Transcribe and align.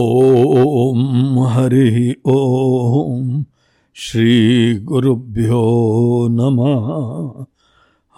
ॐ 0.00 1.46
हरि 1.48 2.14
ॐ 2.26 3.44
श्रीगुरुभ्यो 3.94 5.62
नमः। 6.30 7.44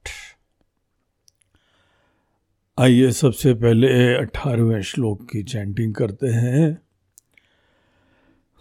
आइए 2.78 3.10
सबसे 3.10 3.54
पहले 3.54 4.14
अठारहवें 4.14 4.82
श्लोक 4.82 5.22
की 5.22 5.42
चैंटिंग 5.42 5.94
करते 5.94 6.26
हैं। 6.26 6.85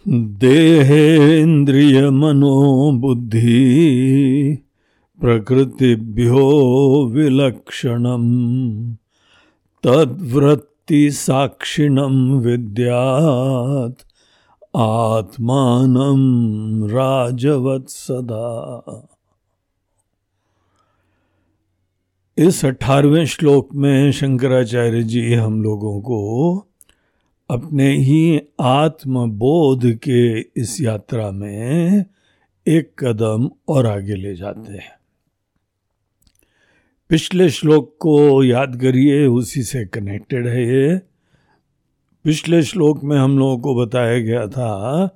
देहेन्द्रिय 0.08 2.10
मनो 2.10 2.92
बुद्धि 2.92 4.64
प्रकृतिभ्यो 5.22 6.50
साक्षिणं 11.12 12.40
विद्यात् 12.40 14.04
आत्मानं 14.76 16.20
राजवत् 16.90 17.90
सदा। 17.90 19.08
इस 22.38 22.66
अठारहवें 22.66 23.26
श्लोक 23.26 23.76
में 23.76 24.12
शंकराचार्य 24.12 25.04
जी 25.04 25.34
हम 25.34 25.64
लोगों 25.64 26.02
को 26.02 26.68
अपने 27.50 27.98
ही 27.98 28.42
आत्मबोध 28.62 29.86
के 29.86 30.40
इस 30.40 30.82
यात्रा 30.82 31.32
में 31.32 32.06
एक 32.68 32.94
कदम 33.00 33.52
और 33.68 33.86
आगे 33.86 34.16
ले 34.16 34.36
जाते 34.36 34.74
हैं। 34.74 34.96
पिछले 37.10 37.50
श्लोक 37.50 37.98
को 38.00 38.44
याद 38.44 38.82
करिए, 38.82 39.26
उसी 39.26 39.64
से 39.64 39.86
कनेक्टेड 39.86 40.48
है 40.48 40.68
ये। 40.68 40.98
पिछले 42.24 42.64
श्लोक 42.64 43.04
में 43.04 43.18
हम 43.18 43.40
लोगों 43.40 43.58
को 43.58 43.86
बताया 43.86 44.20
गया 44.20 44.48
था 44.48 45.08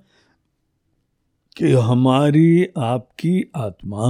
कि 1.58 1.72
हमारी 1.72 2.68
आपकी 2.78 3.52
आत्मा, 3.56 4.06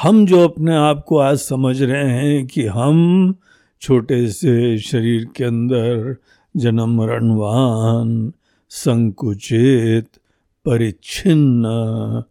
हम 0.00 0.26
जो 0.26 0.48
अपने 0.48 0.74
आप 0.76 1.04
को 1.08 1.16
आज 1.18 1.38
समझ 1.38 1.82
रहे 1.82 2.10
हैं 2.10 2.46
कि 2.46 2.66
हम 2.66 3.34
छोटे 3.82 4.28
से 4.28 4.78
शरीर 4.78 5.24
के 5.36 5.44
अंदर 5.44 6.16
जन्म 6.56 6.88
मरणवान 6.88 8.32
संकुचित, 8.68 10.06
परिच्छिन्न। 10.64 12.22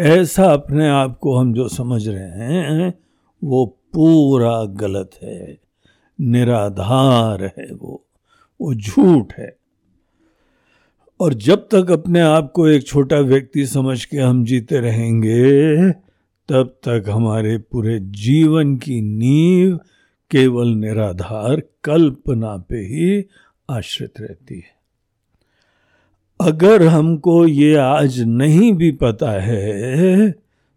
ऐसा 0.00 0.44
अपने 0.44 0.88
आप 0.88 1.18
को 1.18 1.36
हम 1.36 1.54
जो 1.54 1.68
समझ 1.68 2.08
रहे 2.08 2.20
हैं, 2.20 2.94
वो 3.44 3.66
पूरा 3.66 4.64
गलत 4.64 5.10
है, 5.22 5.58
निराधार 6.20 7.44
है 7.58 7.68
वो 7.72 8.06
वो 8.60 8.74
झूठ 8.74 9.32
है। 9.38 9.56
और 11.20 11.34
जब 11.34 11.68
तक 11.72 11.90
अपने 11.90 12.20
आप 12.20 12.52
को 12.52 12.68
एक 12.68 12.86
छोटा 12.86 13.18
व्यक्ति 13.18 13.66
समझ 13.66 14.04
के 14.04 14.18
हम 14.18 14.44
जीते 14.44 14.80
रहेंगे, 14.80 15.92
तब 16.48 16.78
तक 16.88 17.04
हमारे 17.08 17.58
पूरे 17.58 17.98
जीवन 18.00 18.76
की 18.76 19.00
नींव 19.00 19.80
केवल 20.30 20.68
निराधार 20.68 21.62
कल्पना 21.84 22.56
पे 22.56 22.76
ही 22.76 23.24
आश्रित 23.70 24.20
रहती 24.20 24.54
है। 24.54 24.74
अगर 26.40 26.82
हमको 26.82 27.46
ये 27.46 27.74
आज 27.74 28.20
नहीं 28.20 28.72
भी 28.72 28.90
पता 28.92 29.30
है 29.30 30.30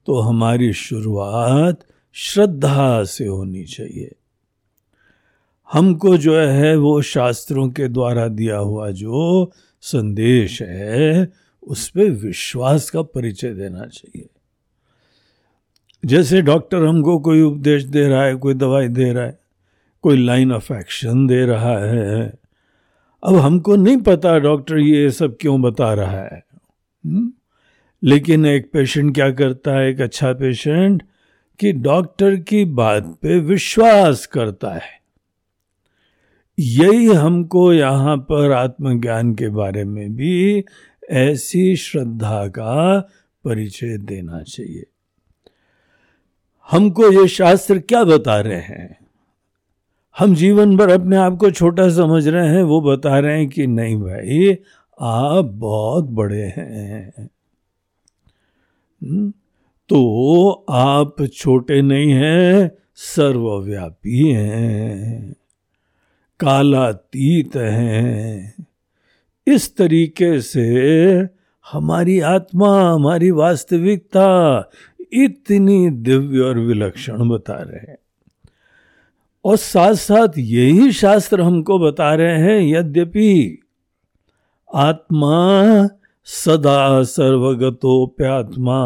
तो 0.08 0.20
हमारी 0.20 0.72
शुरुआत 0.74 1.80
श्रद्धा 2.16 3.04
से 3.04 3.26
होनी 3.26 3.64
चाहिए। 3.64 4.12
हमको 5.70 6.18
जो 6.18 6.38
है 6.40 6.76
वो 6.76 7.02
शास्त्रों 7.02 7.70
के 7.70 7.88
द्वारा 7.88 8.28
दिया 8.28 8.58
हुआ 8.58 8.90
जो 8.92 9.52
संदेश 9.82 10.62
है, 10.62 11.32
उस 11.64 11.90
पर 11.90 12.10
विश्वास 12.12 12.90
का 12.90 13.02
परिचय 13.02 13.54
देना 13.54 13.86
चाहिए। 13.86 14.28
जैसे 16.04 16.42
डॉक्टर 16.42 16.86
हमको 16.86 17.20
कोई 17.20 17.42
उपदेश 17.42 17.84
दे 17.84 18.08
रहा 18.08 18.24
है, 18.24 18.36
कोई 18.36 18.54
दवाई 18.54 18.88
दे 18.88 19.12
रहा 19.14 19.26
है 19.26 19.39
कोई 20.02 20.18
लाइन 20.18 20.52
ऑफ़ 20.52 20.74
एक्शन 20.74 21.28
दे 21.28 21.46
रहा 21.46 21.78
है। 21.80 22.34
अब 23.24 23.36
हमको 23.36 23.76
नहीं 23.76 23.98
पता 23.98 24.40
डॉक्टर 24.40 24.78
ये 24.78 25.12
सब 25.12 25.38
क्यों 25.42 25.62
बता 25.62 25.94
रहा 25.94 26.22
है? 26.22 26.44
हम्म? 27.06 27.34
लेकिन 28.04 28.46
एक 28.46 28.72
पेशेंट 28.74 29.16
क्या 29.16 29.32
करता 29.32 29.72
है? 29.72 29.90
एक 29.90 30.02
अच्छा 30.02 30.34
पेशेंट 30.34 31.04
कि 31.60 31.74
डॉक्टर 31.74 32.36
की 32.36 32.66
बात 32.66 33.04
पे 33.04 33.40
विश्वास 33.40 34.26
करता 34.26 34.72
है। 34.72 35.00
यही 36.60 37.06
हमको 37.06 37.74
यहाँ 37.74 38.18
पर 38.18 38.52
आत्मज्ञान 38.52 39.36
के 39.36 39.48
बारे 39.48 39.84
में 39.84 40.16
भी 40.16 40.64
ऐसी 41.10 41.76
श्रद्धा 41.76 42.48
का 42.48 43.00
परिचय 43.44 43.98
देना 43.98 44.44
चाहिए। 44.44 44.84
हमको 46.72 47.22
ये 47.22 47.28
शास्त्र 47.28 47.80
क्या 47.80 48.04
बता 48.04 48.42
रहे 48.42 48.60
हैं? 48.60 48.99
हम 50.20 50.36
जीवन 50.36 50.78
भर 50.78 50.90
अपने 50.90 51.16
आप 51.16 51.36
को 51.38 51.52
छोटा 51.52 51.90
समझ 51.90 52.28
रहे 52.28 52.48
हैं, 52.48 52.64
वो 52.64 52.82
बता 52.82 53.20
रहे 53.20 53.38
हैं 53.38 53.50
कि 53.50 53.68
नहीं 53.68 53.96
भाई, 53.96 54.58
आप 55.02 55.46
बहुत 55.46 56.06
बड़े 56.06 56.42
हैं 56.42 57.30
हम्म? 59.04 59.34
तो 59.90 60.66
आप 60.70 61.16
छोटे 61.34 61.82
नहीं 61.82 62.12
हैं, 62.12 62.72
सर्वव्यापी 62.96 64.32
हैं, 64.32 65.34
कालातीत 66.40 67.56
हैं 67.56 68.66
इस 69.48 69.78
तरीके 69.78 70.42
से 70.42 70.66
हमारी 71.72 72.20
आत्मा, 72.20 72.94
हमारी 72.94 73.32
वास्तविकता 73.32 74.70
इतनी 75.14 75.90
दिव्य 75.90 76.40
और 76.40 76.60
विलक्षण 76.60 77.30
बता 77.30 77.54
रहे 77.54 77.92
हैं 77.92 77.98
और 79.46 79.56
साथ 79.56 79.94
साथ 79.94 80.38
यही 80.38 80.92
शास्त्र 80.92 81.42
हमको 81.42 81.80
बता 81.80 82.14
रहे 82.16 82.38
हैं, 82.38 82.60
यद्यपि 82.62 83.60
आत्मा 84.76 85.88
सदा 86.26 87.04
सर्वगतोप्यात्मा 87.04 88.80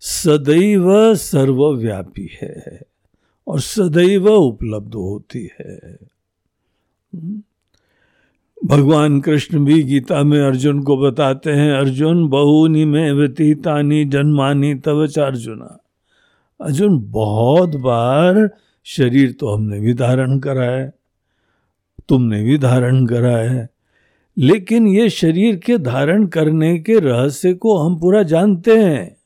सदैव 0.00 1.14
सर्वव्यापी 1.14 2.28
है 2.42 2.82
और 3.46 3.60
सदैव 3.60 4.28
उपलब्ध 4.28 4.94
होती 4.94 5.48
है। 5.60 5.98
भगवान 8.64 9.20
कृष्ण 9.20 9.64
भी 9.64 9.82
गीता 9.82 10.22
में 10.22 10.40
अर्जुन 10.40 10.82
को 10.82 10.96
बताते 10.96 11.50
हैं, 11.50 11.72
अर्जुन, 11.72 12.28
बहुनी 12.28 12.84
में 12.84 13.12
व्यतीतानी 13.12 14.04
जन्मानी 14.04 14.74
तव 14.74 15.06
अर्जुना 15.06 15.78
अर्जुन, 16.60 16.98
बहुत 17.10 17.76
बार 17.76 18.50
शरीर 18.86 19.32
तो 19.32 19.54
हमने 19.54 19.80
भी 19.80 19.94
धारण 19.94 20.38
करा 20.38 20.64
है, 20.64 20.92
तुमने 22.08 22.42
भी 22.42 22.58
धारण 22.58 23.06
करा 23.06 23.36
है, 23.36 23.68
लेकिन 24.36 24.86
ये 24.86 25.08
शरीर 25.10 25.56
के 25.56 25.78
धारण 25.78 26.26
करने 26.26 26.78
के 26.78 26.98
रहस्य 26.98 27.54
को 27.54 27.76
हम 27.78 27.98
पूरा 28.00 28.22
जानते 28.22 28.76
हैं। 28.78 29.16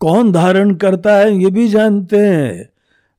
कौन 0.00 0.32
धारण 0.32 0.74
करता 0.74 1.16
है 1.18 1.36
ये 1.36 1.50
भी 1.50 1.68
जानते 1.68 2.18
हैं। 2.18 2.68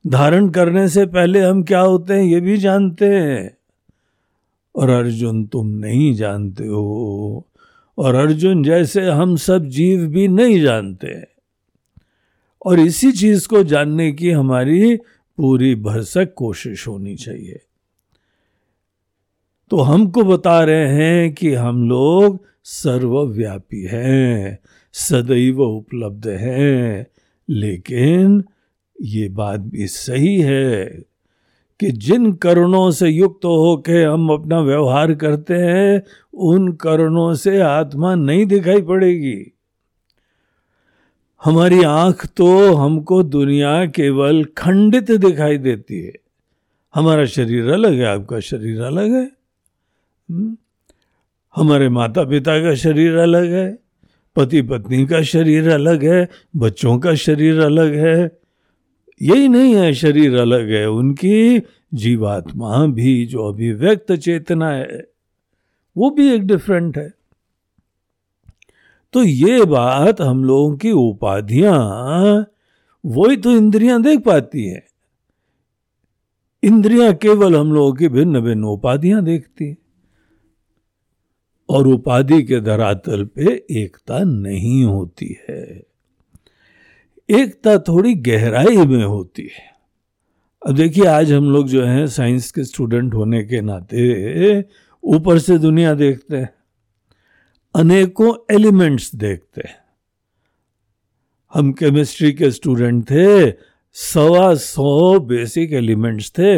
धारण 0.04 0.48
करने 0.48 0.88
से 0.88 1.06
पहले 1.06 1.40
हम 1.40 1.62
क्या 1.62 1.80
होते 1.80 2.14
हैं 2.14 2.22
ये 2.22 2.40
भी 2.40 2.56
जानते 2.56 3.06
हैं। 3.06 3.56
और 4.74 4.90
अर्जुन 4.90 5.44
तुम 5.46 5.66
नहीं 5.66 6.14
जानते 6.14 6.66
हो, 6.66 7.46
और 7.98 8.14
अर्जुन 8.14 8.62
जैसे 8.64 9.08
हम 9.10 9.36
सब 9.36 9.66
जीव 9.66 10.06
भी 10.06 10.28
नहीं 10.28 10.60
जानते। 10.62 11.06
हैं 11.06 11.35
और 12.66 12.80
इसी 12.80 13.12
चीज़ 13.12 13.48
को 13.48 13.64
जानने 13.64 14.12
की 14.12 14.30
हमारी 14.30 14.96
पूरी 15.36 15.74
भरसक 15.74 16.34
कोशिश 16.36 16.88
होनी 16.88 17.16
चाहिए। 17.16 17.60
तो 19.70 19.76
हमको 19.76 20.22
बता 20.22 20.64
रहे 20.64 20.88
हैं 20.88 21.34
कि 21.34 21.54
हम 21.54 21.88
लोग 21.88 22.46
सर्वव्यापी 22.64 23.82
हैं, 23.82 24.58
सदैव 24.92 25.60
उपलब्ध 25.60 26.26
हैं, 26.26 27.06
लेकिन 27.50 28.44
ये 29.02 29.28
बात 29.28 29.60
भी 29.60 29.86
सही 29.86 30.40
है 30.40 30.84
कि 31.80 31.90
जिन 31.90 32.32
करणों 32.32 32.90
से 32.90 33.08
युक्त 33.08 33.38
तो 33.42 33.56
होके 33.56 34.02
हम 34.02 34.28
अपना 34.28 34.60
व्यवहार 34.60 35.14
करते 35.14 35.54
हैं, 35.54 36.02
उन 36.34 36.72
करणों 36.72 37.34
से 37.34 37.60
आत्मा 37.60 38.14
नहीं 38.14 38.46
दिखाई 38.46 38.82
पड़ेगी। 38.82 39.52
हमारी 41.44 41.82
आँख 41.82 42.26
तो 42.36 42.74
हमको 42.74 43.22
दुनिया 43.22 43.86
केवल 43.86 44.44
खंडित 44.44 45.10
दिखाई 45.10 45.58
देती 45.58 46.02
है। 46.02 46.12
हमारा 46.94 47.24
शरीर 47.24 47.70
अलग 47.70 47.92
है, 47.92 48.04
आपका 48.04 48.40
शरीर 48.40 48.80
अलग 48.80 49.10
है। 49.10 49.24
हम्म? 50.30 50.56
हमारे 51.56 51.88
माता 51.88 52.24
पिता 52.24 52.62
का 52.62 52.74
शरीर 52.74 53.16
अलग 53.16 53.44
है 53.44 53.78
पति 54.36 54.62
पत्नी 54.62 55.06
का 55.06 55.22
शरीर 55.22 55.68
अलग 55.68 56.04
है, 56.04 56.28
बच्चों 56.56 56.98
का 56.98 57.14
शरीर 57.14 57.60
अलग 57.60 57.94
है। 57.94 58.38
यही 59.22 59.48
नहीं 59.48 59.74
है, 59.74 59.94
शरीर 59.94 60.36
अलग 60.36 60.70
है, 60.70 60.90
उनकी 60.90 61.62
जीवात्मा 61.94 62.86
भी, 62.86 63.26
जो 63.26 63.52
अभिव्यक्त 63.52 64.12
चेतना 64.12 64.70
है, 64.70 65.08
वो 65.96 66.10
भी 66.10 66.34
एक 66.34 66.46
डिफरेंट 66.46 66.98
है। 66.98 67.15
तो 69.16 69.22
ये 69.22 69.64
बात 69.64 70.20
हम 70.20 70.44
लोगों 70.44 70.76
की 70.76 70.92
उपाधियाँ, 70.92 72.46
वही 73.06 73.36
तो 73.36 73.50
इंद्रियाँ 73.50 74.02
देख 74.02 74.20
पाती 74.20 74.64
है। 74.64 74.86
इंद्रियाँ 76.62 77.14
केवल 77.14 77.56
हम 77.56 77.72
लोगों 77.72 77.92
की 77.92 78.08
भिन्न 78.08 78.40
भिन्न 78.40 78.64
उपाधियाँ 78.64 79.24
देखती 79.24 79.64
हैं। 79.64 79.76
और 81.68 81.86
उपाधि 81.86 82.42
के 82.42 82.60
धरातल 82.60 83.24
पे 83.24 83.66
एकता 83.70 84.18
नहीं 84.18 84.84
होती 84.84 85.36
है। 85.48 85.82
एकता 87.30 87.78
थोड़ी 87.78 88.14
गहराई 88.14 88.76
में 88.76 89.04
होती 89.04 89.42
है। 89.42 89.76
अब 90.66 90.74
देखिए, 90.74 91.06
आज 91.06 91.32
हम 91.32 91.50
लोग 91.50 91.68
जो 91.68 91.84
हैं, 91.84 92.06
साइंस 92.06 92.50
के 92.50 92.64
स्टूडेंट 92.64 93.14
होने 93.14 93.44
के 93.44 93.60
नाते 93.60 94.64
ऊपर 95.04 95.38
से 95.38 95.58
दुनिया 95.58 95.94
देखते 95.94 96.36
हैं। 96.36 96.55
अनेकों 97.76 98.54
एलिमेंट्स 98.54 99.14
देखते 99.14 99.62
हैं। 99.68 99.76
हम 101.54 101.72
केमिस्ट्री 101.72 102.32
के 102.32 102.50
स्टूडेंट 102.50 103.04
थे 103.04 103.50
सवा 103.92 104.54
सौ 104.54 105.18
बेसिक 105.20 105.72
एलिमेंट्स 105.72 106.32
थे। 106.38 106.54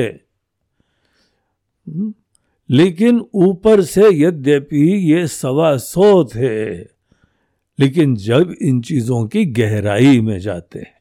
हम्म, 1.87 2.15
लेकिन 2.71 3.25
ऊपर 3.35 3.83
से 3.83 4.09
यद्यपि 4.13 5.13
ये 5.13 5.27
सवा 5.27 5.77
सौ 5.77 6.25
थे 6.25 6.79
लेकिन 7.79 8.17
जब 8.17 8.55
इन 8.63 8.81
चीज़ों 8.81 9.27
की 9.27 9.45
गहराई 9.45 10.21
में 10.21 10.39
जाते 10.39 10.79
हैं 10.79 10.95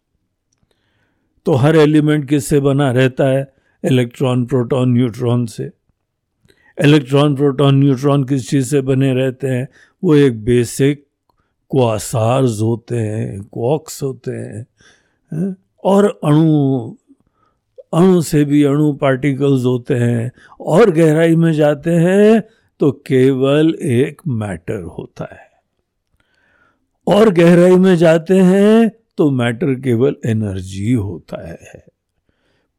तो 1.46 1.54
हर 1.54 1.76
एलिमेंट 1.76 2.30
किससे 2.30 2.60
बना 2.60 2.92
रहता 2.92 3.28
है? 3.28 3.54
इलेक्ट्रॉन 3.84 4.46
प्रोटॉन 4.46 4.94
न्यूट्रॉन 4.94 5.46
से। 5.46 5.70
इलेक्ट्रॉन 6.84 7.36
प्रोटॉन 7.36 7.76
न्यूट्रॉन 7.76 8.24
किस 8.24 8.50
चीज़ 8.50 8.68
से 8.68 8.82
बने 8.82 9.14
रहते 9.14 9.48
हैं? 9.48 9.68
वो 10.04 10.16
एक 10.16 10.44
बेसिक 10.46 11.06
क्वासार्स 11.72 12.60
होते 12.62 12.98
हैं 12.98 13.42
क्वॉक्स 13.44 14.02
होते 14.04 14.32
हैं 14.32 15.56
और 15.84 16.06
अणु 16.24 16.96
अणु 17.94 18.22
से 18.22 18.44
भी 18.46 18.64
अणु 18.64 18.92
पार्टिकल्स 18.94 19.66
होते 19.66 19.96
हैं, 19.96 20.32
और 20.60 20.90
गहराई 20.92 21.36
में 21.36 21.52
जाते 21.54 21.92
हैं 21.92 22.42
तो 22.80 22.92
केवल 23.08 23.74
एक 23.82 24.22
मैटर 24.28 24.82
होता 24.98 25.28
है। 25.32 25.46
और 27.08 27.30
गहराई 27.30 27.76
में 27.76 27.96
जाते 27.96 28.40
हैं 28.40 28.90
तो 29.18 29.30
मैटर 29.32 29.74
केवल 29.76 30.16
एनर्जी 30.26 30.92
होता 30.94 31.48
है। 31.48 31.84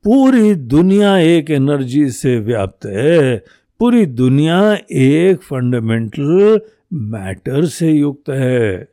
पूरी 0.05 0.55
दुनिया 0.55 1.17
एक 1.19 1.50
एनर्जी 1.50 2.11
से 2.11 2.38
व्याप्त 2.38 2.87
है, 2.87 3.37
पूरी 3.81 4.05
दुनिया 4.06 4.61
एक 4.93 5.43
फंडामेंटल 5.43 6.61
मैटर 6.90 7.64
से 7.67 7.90
युक्त 7.93 8.31
है 8.31 8.88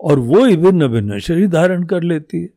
और 0.00 0.18
वो 0.20 0.44
ही 0.44 0.56
भिन्न 0.56 1.18
शरीर 1.20 1.48
धारण 1.48 1.84
कर 1.84 2.02
लेती 2.02 2.40
है। 2.40 2.48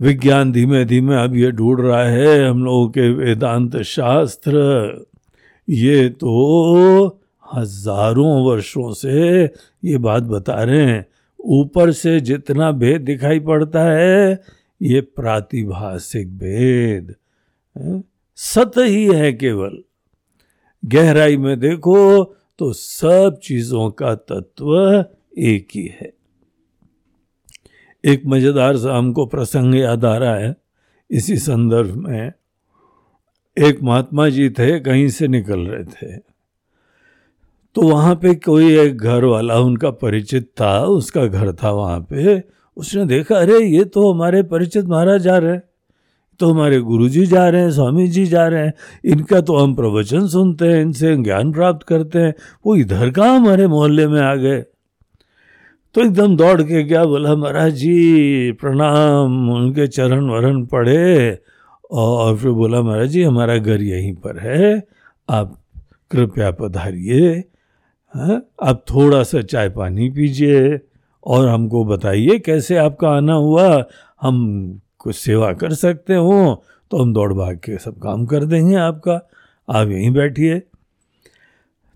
विज्ञान 0.00 0.52
धीमे 0.52 0.84
धीमे 0.84 1.16
अब 1.16 1.34
ये 1.36 1.50
ढूंढ 1.52 1.80
रहा 1.80 2.02
है 2.04 2.48
हम 2.48 2.64
लोगों 2.64 2.88
के 2.88 3.08
वेदांत 3.14 3.76
शास्त्र। 3.78 5.06
ये 5.68 6.08
तो 6.10 7.20
हज़ारों 7.46 8.44
वर्षों 8.44 8.92
से 8.94 9.44
ये 9.44 9.98
बात 9.98 10.22
बता 10.24 10.62
रहे 10.62 10.84
हैं। 10.84 11.06
ऊपर 11.40 11.92
से 11.92 12.18
जितना 12.20 12.70
भेद 12.72 13.00
दिखाई 13.02 13.40
पड़ता 13.40 13.84
है, 13.84 14.40
ये 14.80 15.00
प्रातिभाषिक 15.00 16.36
भेद 16.38 17.14
सत 18.38 18.72
ही 18.78 19.04
है 19.06 19.32
केवल। 19.32 19.82
गहराई 20.82 21.36
में 21.36 21.58
देखो 21.60 22.22
तो 22.62 22.72
सब 22.72 23.40
चीज़ों 23.42 23.90
का 23.90 24.14
तत्व 24.14 25.04
एक 25.38 25.68
ही 25.74 25.86
है। 25.86 26.12
एक 28.04 28.22
मज़ेदार 28.26 28.76
सा 28.76 28.96
हमको 28.96 29.26
प्रसंग 29.26 29.74
याद 29.74 30.04
आ 30.04 30.16
रहा 30.16 30.34
है। 30.34 30.56
इसी 31.10 31.36
संदर्भ 31.36 31.94
में 31.94 32.32
एक 33.58 33.82
महात्मा 33.82 34.28
जी 34.28 34.50
थे, 34.50 34.80
कहीं 34.80 35.08
से 35.08 35.28
निकल 35.28 35.60
रहे 35.60 35.84
थे। 35.84 36.16
तो 37.74 37.82
वहाँ 37.82 38.14
पे 38.14 38.34
कोई 38.34 38.78
एक 38.78 38.98
घर 38.98 39.24
वाला, 39.24 39.58
उनका 39.58 39.90
परिचित 39.90 40.52
था, 40.60 40.84
उसका 40.84 41.26
घर 41.26 41.52
था 41.52 41.70
वहाँ 41.70 42.00
पे। 42.00 42.42
उसने 42.76 43.06
देखा, 43.06 43.36
अरे, 43.36 43.58
ये 43.58 43.84
तो 43.84 44.12
हमारे 44.12 44.42
परिचित 44.42 44.84
महाराज 44.84 45.20
जा 45.20 45.38
रहे 45.38 45.58
तो 46.40 46.50
हमारे 46.50 46.80
गुरु 46.80 47.08
जी 47.08 47.26
जा 47.26 47.48
रहे 47.48 47.62
हैं 47.62 47.70
स्वामी 47.70 48.08
जी 48.08 48.26
जा 48.26 48.46
रहे 48.48 48.64
हैं। 48.66 48.74
इनका 49.04 49.40
तो 49.40 49.56
हम 49.56 49.74
प्रवचन 49.74 50.26
सुनते 50.26 50.66
हैं 50.66 50.80
इनसे 50.82 51.16
ज्ञान 51.16 51.52
प्राप्त 51.52 51.86
करते 51.86 52.18
हैं। 52.18 52.34
वो 52.66 52.76
इधर 52.76 53.10
का 53.10 53.30
हमारे 53.30 53.66
मोहल्ले 53.66 54.06
में 54.06 54.20
आ 54.20 54.34
गए। 54.34 54.60
तो 55.94 56.00
एकदम 56.00 56.36
दौड़ 56.36 56.62
के 56.62 56.82
क्या 56.84 57.04
बोला 57.04 57.34
महाराज 57.36 57.72
जी 57.72 58.52
प्रणाम। 58.52 59.50
उनके 59.50 59.86
चरण 59.86 60.28
वरण 60.28 60.64
पड़े 60.64 61.38
और 61.90 62.36
फिर 62.36 62.50
बोला 62.50 62.82
महाराज 62.82 63.08
जी 63.08 63.22
हमारा 63.22 63.56
घर 63.56 63.82
यहीं 63.82 64.14
पर 64.14 64.38
है। 64.38 64.82
आप 65.28 65.58
कृपया 66.10 66.50
पधारिए। 66.50 67.44
हाँ, 68.14 68.42
आप 68.62 68.84
थोड़ा 68.90 69.22
सा 69.22 69.40
चाय 69.42 69.68
पानी 69.68 70.10
पीजिए 70.10 70.80
और 71.26 71.48
हमको 71.48 71.84
बताइए 71.84 72.38
कैसे 72.38 72.76
आपका 72.76 73.10
आना 73.10 73.34
हुआ। 73.34 73.84
हम 74.22 74.80
कुछ 75.02 75.16
सेवा 75.16 75.52
कर 75.52 75.74
सकते 75.74 76.14
हो 76.14 76.62
तो 76.90 77.02
हम 77.02 77.12
दौड़ 77.12 77.32
भाग 77.32 77.56
के 77.56 77.76
सब 77.78 77.98
काम 77.98 78.24
कर 78.26 78.44
देंगे 78.44 78.74
आपका। 78.76 79.20
आप 79.68 79.88
यहीं 79.88 80.10
बैठिए। 80.10 80.62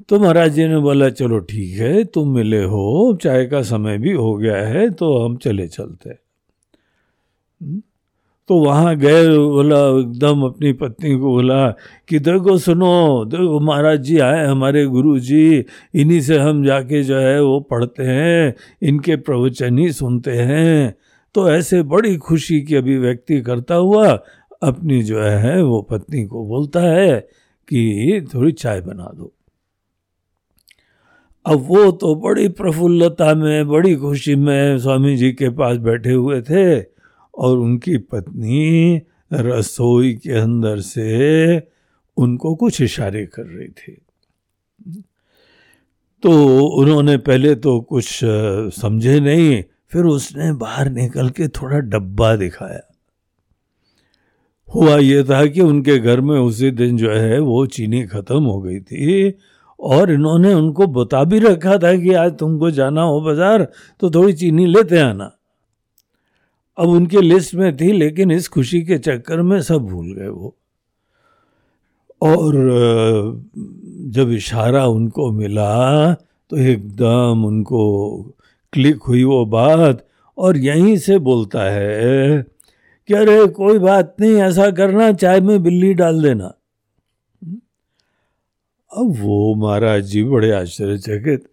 तो 0.08 0.18
महाराज 0.20 0.52
जी 0.52 0.66
ने 0.68 0.78
बोला, 0.78 1.08
चलो 1.10 1.38
ठीक 1.40 1.78
है, 1.78 2.04
तुम 2.04 2.34
मिले 2.34 2.62
हो, 2.64 3.18
चाय 3.22 3.44
का 3.46 3.62
समय 3.62 3.98
भी 3.98 4.12
हो 4.12 4.34
गया 4.36 4.56
है 4.56 4.88
तो 4.90 5.16
हम 5.18 5.36
चले 5.36 5.66
चलते 5.68 6.10
हम्म? 6.10 7.80
तो 8.48 8.56
वहाँ 8.56 8.94
गए, 8.96 9.26
बोला, 9.28 9.78
एकदम 10.00 10.42
अपनी 10.42 10.72
पत्नी 10.72 11.14
को 11.18 11.26
बोला 11.26 11.66
कि 12.08 12.18
देखो 12.18 12.56
सुनो 12.58 13.24
देखो 13.24 13.60
महाराज 13.60 14.00
जी 14.00 14.18
आए 14.18 14.46
हमारे 14.46 14.84
गुरु 14.86 15.18
जी, 15.18 15.64
इन्हीं 15.94 16.20
से 16.20 16.38
हम 16.38 16.64
जाके 16.64 17.02
जो 17.02 17.18
है 17.18 17.42
वो 17.42 17.58
पढ़ते 17.60 18.02
हैं, 18.02 18.54
इनके 18.82 19.16
प्रवचन 19.16 19.78
ही 19.78 19.92
सुनते 19.92 20.30
हैं। 20.30 20.94
तो 21.36 21.50
ऐसे 21.50 21.82
बड़ी 21.82 22.16
खुशी 22.16 22.60
की 22.60 22.74
अभिव्यक्ति 22.74 23.40
करता 23.40 23.74
हुआ 23.74 24.08
अपनी 24.62 25.02
जो 25.02 25.22
है, 25.22 25.62
वो 25.62 25.82
पत्नी 25.82 26.24
को 26.24 26.46
बोलता 26.46 26.80
है 26.80 27.20
कि, 27.68 28.28
थोड़ी 28.34 28.52
चाय 28.52 28.80
बना 28.80 29.12
दो। 29.14 29.34
अब 31.46 31.58
वो 31.58 31.92
तो 31.92 32.14
बड़ी 32.14 32.48
प्रफुल्लता 32.48 33.34
में, 33.34 33.68
बड़ी 33.68 33.96
खुशी 33.96 34.34
में 34.34 34.78
स्वामी 34.78 35.16
जी 35.16 35.32
के 35.32 35.48
पास 35.48 35.76
बैठे 35.76 36.12
हुए 36.12 36.42
थे 36.42 36.80
और 37.34 37.58
उनकी 37.58 37.98
पत्नी 37.98 39.00
रसोई 39.32 40.14
के 40.14 40.32
अंदर 40.32 40.80
से 40.80 41.62
उनको 42.16 42.54
कुछ 42.54 42.80
इशारे 42.80 43.26
कर 43.26 43.46
रही 43.46 43.68
थी। 43.68 44.02
तो 46.22 46.60
उन्होंने 46.66 47.16
पहले 47.16 47.54
तो 47.54 47.80
कुछ 47.80 48.20
समझे 48.80 49.20
नहीं 49.20 49.64
फिर 49.92 50.04
उसने 50.06 50.52
बाहर 50.54 50.88
निकल 50.90 51.28
के 51.30 51.48
थोड़ा 51.50 51.78
डब्बा 51.78 52.34
दिखाया। 52.36 52.80
हुआ 54.68 54.96
यह 54.98 55.22
था 55.24 55.44
कि 55.46 55.60
उनके 55.60 55.98
घर 55.98 56.20
में 56.20 56.38
उसी 56.38 56.70
दिन 56.72 56.96
जो 56.96 57.10
है 57.10 57.38
वो 57.40 57.64
चीनी 57.68 58.02
खत्म 58.06 58.42
हो 58.44 58.60
गई 58.60 58.80
थी 58.80 59.34
और 59.80 60.10
इन्होंने 60.12 60.52
उनको 60.54 60.86
बता 60.88 61.22
भी 61.24 61.38
रखा 61.38 61.76
था 61.78 61.94
कि 61.96 62.12
आज 62.14 62.36
तुमको 62.38 62.70
जाना 62.72 63.02
हो 63.02 63.20
बाज़ार 63.20 63.66
तो 64.00 64.10
थोड़ी 64.10 64.32
चीनी 64.32 64.66
लेते 64.66 64.98
आना। 65.00 65.30
अब 66.78 66.88
उनके 66.88 67.20
लिस्ट 67.20 67.54
में 67.54 67.76
थी, 67.76 67.92
लेकिन 67.92 68.30
इस 68.30 68.48
खुशी 68.48 68.82
के 68.84 68.98
चक्कर 68.98 69.42
में 69.42 69.60
सब 69.62 69.86
भूल 69.86 70.12
गए 70.14 70.28
वो। 70.28 70.54
और 72.22 72.54
जब 74.10 74.30
इशारा 74.32 74.86
उनको 74.86 75.30
मिला 75.32 76.14
तो 76.14 76.56
एकदम 76.58 77.44
उनको 77.44 77.82
क्लिक 78.72 79.02
हुई 79.02 79.24
वो 79.24 79.44
बात 79.46 80.04
और 80.38 80.56
यहीं 80.56 80.96
से 80.98 81.18
बोलता 81.18 81.62
है 81.64 82.42
कि 83.08 83.14
अरे, 83.14 83.46
कोई 83.46 83.78
बात 83.78 84.14
नहीं, 84.20 84.34
ऐसा 84.42 84.70
करना, 84.70 85.10
चाय 85.12 85.40
में 85.40 85.62
बिल्ली 85.62 85.92
डाल 85.94 86.22
देना। 86.22 86.52
अब 88.90 89.14
वो 89.20 89.54
महाराज 89.54 90.04
जी 90.04 90.22
बड़े 90.24 90.50
आश्चर्यचकित, 90.52 91.44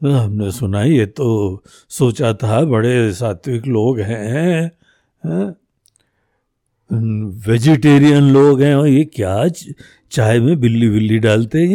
हमने 0.00 0.50
सुना, 0.52 0.82
ये 0.82 1.06
तो 1.06 1.62
सोचा 1.90 2.32
था 2.34 2.60
बड़े 2.64 3.12
सात्विक 3.12 3.66
लोग 3.66 4.00
हैं 4.00 4.72
वेजिटेरियन 7.46 8.32
लोग 8.32 8.60
हैं, 8.62 8.74
और 8.74 8.88
ये 8.88 9.04
क्या 9.04 9.46
चाय 10.12 10.38
में 10.40 10.60
बिल्ली 10.60 10.88
बिल्ली 10.88 11.18
डालते 11.18 11.58
हैं? 11.58 11.66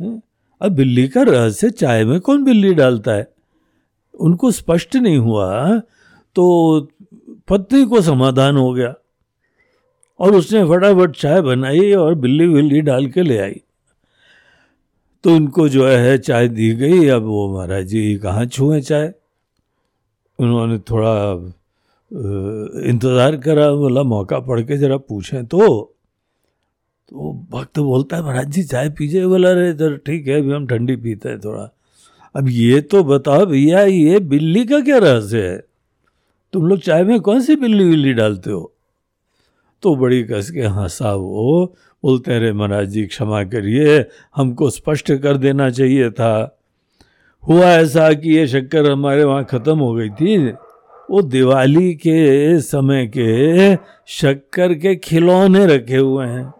ये 0.00 0.18
अब 0.60 0.72
बिल्ली 0.72 1.06
का 1.08 1.22
रहस्य, 1.22 1.70
चाय 1.70 2.04
में 2.04 2.20
कौन 2.20 2.44
बिल्ली 2.44 2.72
डालता 2.74 3.12
है? 3.12 3.33
उनको 4.14 4.50
स्पष्ट 4.52 4.96
नहीं 4.96 5.18
हुआ 5.18 5.78
तो 6.36 6.44
पत्नी 7.48 7.84
को 7.84 8.00
समाधान 8.02 8.56
हो 8.56 8.72
गया। 8.72 8.94
और 10.20 10.34
उसने 10.34 10.64
फटाफट 10.66 11.16
चाय 11.16 11.40
बनाई 11.42 11.92
और 11.94 12.14
बिल्ली 12.16 12.46
बिल्ली 12.48 12.80
डाल 12.82 13.06
के 13.06 13.22
ले 13.22 13.38
आई। 13.38 13.60
तो 15.24 15.34
उनको 15.36 15.68
जो 15.68 15.86
है 15.86 16.16
चाय 16.18 16.48
दी 16.48 16.70
गई। 16.76 17.06
अब 17.08 17.22
वो 17.24 17.46
महाराज 17.54 17.86
जी 17.86 18.16
कहाँ 18.18 18.44
छुए 18.46 18.80
चाय? 18.82 19.12
उन्होंने 20.38 20.78
थोड़ा 20.80 21.12
इंतज़ार 22.84 23.36
करा। 23.36 23.70
बोला, 23.72 24.02
मौका 24.04 24.38
पड़ 24.40 24.60
के 24.62 24.76
ज़रा 24.76 24.96
पूछें 24.98 25.44
तो। 25.46 25.60
तो 27.08 27.32
भक्त 27.50 27.78
बोलता 27.80 28.16
है, 28.16 28.22
महाराज 28.22 28.48
जी, 28.48 28.62
चाय 28.64 28.88
पीजिए। 28.90 29.26
बोला 29.26 29.52
रहे 29.52 29.72
तो 29.74 29.96
ठीक 29.98 30.26
है, 30.28 30.40
अभी 30.40 30.52
हम 30.52 30.66
ठंडी 30.66 30.96
पीते 30.96 31.28
हैं 31.28 31.40
थोड़ा। 31.40 31.68
अब 32.36 32.48
ये 32.48 32.80
तो 32.80 33.04
बताओ 33.04 33.46
भैया, 33.46 33.82
ये 33.82 34.20
बिल्ली 34.20 34.64
का 34.64 34.80
क्या 34.80 34.98
रहस्य 34.98 35.42
है? 35.42 35.64
तुम 36.52 36.66
लोग 36.66 36.78
चाय 36.78 37.04
में 37.04 37.20
कौन 37.20 37.40
सी 37.40 37.56
बिल्ली 37.56 37.84
बिल्ली 37.84 38.12
डालते 38.12 38.50
हो? 38.50 38.74
तो 39.82 39.96
बड़ी 39.96 40.22
कस 40.22 40.50
के 40.50 40.60
हंसा 40.60 41.12
वो, 41.12 41.76
बोलते 42.04 42.38
रहे 42.38 42.52
महाराज 42.52 42.88
जी, 42.88 43.06
क्षमा 43.06 43.44
करिए, 43.44 44.06
हमको 44.36 44.70
स्पष्ट 44.70 45.12
कर 45.12 45.36
देना 45.36 45.70
चाहिए 45.70 46.10
था। 46.10 46.58
हुआ 47.48 47.66
ऐसा 47.66 48.12
कि 48.12 48.30
ये 48.30 48.46
शक्कर 48.46 48.90
हमारे 48.90 49.24
वहाँ 49.24 49.44
ख़त्म 49.44 49.78
हो 49.78 49.94
गई 49.94 50.10
थी। 50.10 50.52
वो 51.10 51.22
दिवाली 51.22 51.94
के 51.94 52.60
समय 52.60 53.06
के 53.06 53.76
शक्कर 54.06 54.74
के 54.74 54.96
खिलौने 54.96 55.66
रखे 55.66 55.96
हुए 55.96 56.26
हैं। 56.26 56.52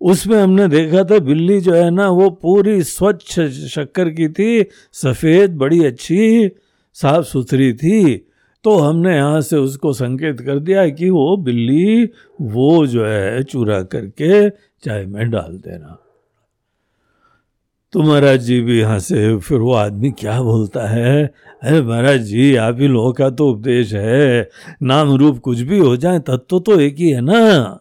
उसमें 0.00 0.42
हमने 0.42 0.68
देखा 0.68 1.04
था 1.04 1.18
बिल्ली 1.18 1.60
जो 1.60 1.74
है 1.74 1.90
ना, 1.90 2.08
वो 2.08 2.30
पूरी 2.30 2.82
स्वच्छ 2.82 3.40
शक्कर 3.40 4.10
की 4.10 4.28
थी, 4.28 4.66
सफ़ेद, 4.92 5.56
बड़ी 5.56 5.84
अच्छी, 5.84 6.50
साफ़ 6.94 7.24
सुथरी 7.24 7.72
थी। 7.72 8.26
तो 8.64 8.76
हमने 8.76 9.16
यहाँ 9.16 9.40
से 9.40 9.56
उसको 9.56 9.92
संकेत 9.92 10.40
कर 10.40 10.58
दिया 10.58 10.88
कि 10.88 11.10
वो 11.10 11.36
बिल्ली 11.36 12.04
वो 12.40 12.86
जो 12.86 13.06
है 13.06 13.42
चूरा 13.42 13.82
करके 13.82 14.50
चाय 14.50 15.04
में 15.06 15.30
डाल 15.30 15.52
देना। 15.56 15.98
तो 17.92 18.02
महाराज 18.02 18.40
जी 18.40 18.60
भी 18.60 18.80
यहाँ 18.80 18.98
से 18.98 19.38
फिर 19.38 19.58
वो 19.58 19.72
आदमी 19.72 20.10
क्या 20.10 20.42
बोलता 20.42 20.88
है? 20.88 21.26
अरे 21.62 21.82
महाराज 21.82 22.20
जी, 22.20 22.54
आप 22.56 22.76
ही 22.80 22.86
लोगों 22.86 23.12
का 23.12 23.30
तो 23.30 23.50
उपदेश 23.50 23.94
है। 23.94 24.50
नाम 24.82 25.14
रूप 25.16 25.38
कुछ 25.38 25.60
भी 25.60 25.78
हो 25.78 25.96
जाए, 25.96 26.18
तत्व 26.18 26.46
तो 26.50 26.58
तो 26.58 26.80
एक 26.80 26.96
ही 26.96 27.10
है 27.10 27.20
ना। 27.20 27.80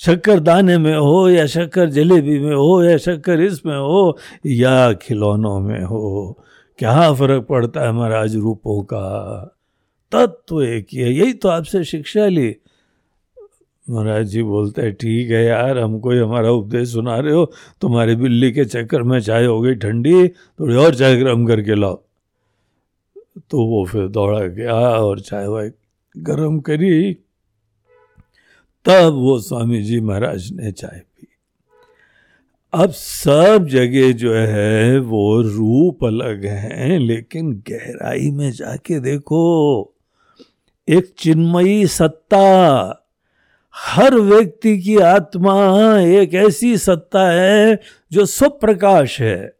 शक्कर 0.00 0.40
दाने 0.40 0.76
में 0.78 0.96
हो 0.96 1.28
या 1.28 1.46
शक्कर 1.46 1.88
जलेबी 1.90 2.38
में 2.38 2.54
हो 2.54 2.82
या 2.84 2.96
शक्कर 2.98 3.40
इसमें 3.40 3.76
हो 3.76 4.18
या 4.46 4.92
खिलौनों 4.92 5.58
में 5.60 5.82
हो, 5.82 6.38
क्या 6.78 7.12
फ़र्क 7.14 7.46
पड़ता 7.46 7.84
है 7.86 7.92
महाराज 7.92 8.36
रूपों 8.36 8.82
का? 8.82 9.52
तत्व 10.12 10.62
एक 10.62 10.86
ही 10.92 10.98
है, 10.98 11.12
यही 11.12 11.32
तो 11.32 11.48
आपसे 11.48 11.82
शिक्षा 11.84 12.26
ली। 12.26 12.54
महाराज 13.90 14.26
जी 14.26 14.42
बोलते 14.42 14.82
हैं, 14.82 14.92
ठीक 14.94 15.30
है 15.30 15.44
यार 15.44 15.78
हमको 15.78 16.10
ही 16.10 16.18
हमारा 16.18 16.50
उपदेश 16.50 16.92
सुना 16.92 17.18
रहे 17.18 17.32
हो, 17.32 17.44
तुम्हारी 17.80 18.16
बिल्ली 18.16 18.52
के 18.52 18.64
चक्कर 18.64 19.02
में 19.02 19.18
चाय 19.20 19.44
हो 19.44 19.60
गई 19.60 19.74
ठंडी, 19.74 20.28
थोड़ी 20.28 20.74
और 20.76 20.94
चाय 20.94 21.16
गर्म 21.16 21.46
करके 21.46 21.74
लाओ। 21.74 22.02
तो 23.50 23.66
वो 23.66 23.84
फिर 23.86 24.08
दौड़ा 24.08 24.40
गया 24.40 24.74
और 24.74 25.20
चाय 25.20 25.46
वाय 25.46 25.70
गर्म 26.14 26.58
करी। 26.60 27.16
तब 28.86 29.12
वो 29.14 29.38
स्वामी 29.38 29.82
जी 29.82 30.00
महाराज 30.00 30.52
ने 30.52 30.72
चाय 30.72 30.98
पी। 30.98 31.26
अब 32.72 32.90
सब 32.90 33.66
जगह 33.70 34.12
जो 34.12 34.34
है, 34.34 34.98
वो 34.98 35.42
रूप 35.42 36.04
अलग 36.04 36.44
हैं, 36.44 36.98
लेकिन 36.98 37.52
गहराई 37.52 38.30
में 38.30 38.50
जाके 38.52 39.00
देखो, 39.00 39.94
एक 40.88 41.14
चिन्मयी 41.18 41.86
सत्ता, 41.86 43.06
हर 43.74 44.14
व्यक्ति 44.14 44.78
की 44.78 44.98
आत्मा 44.98 45.56
एक 46.00 46.34
ऐसी 46.34 46.78
सत्ता 46.78 47.30
है 47.30 47.80
जो 48.12 48.26
स्वप्रकाश 48.26 49.20
है, 49.20 49.56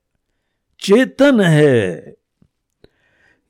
चेतन 0.81 1.41
है। 1.41 2.15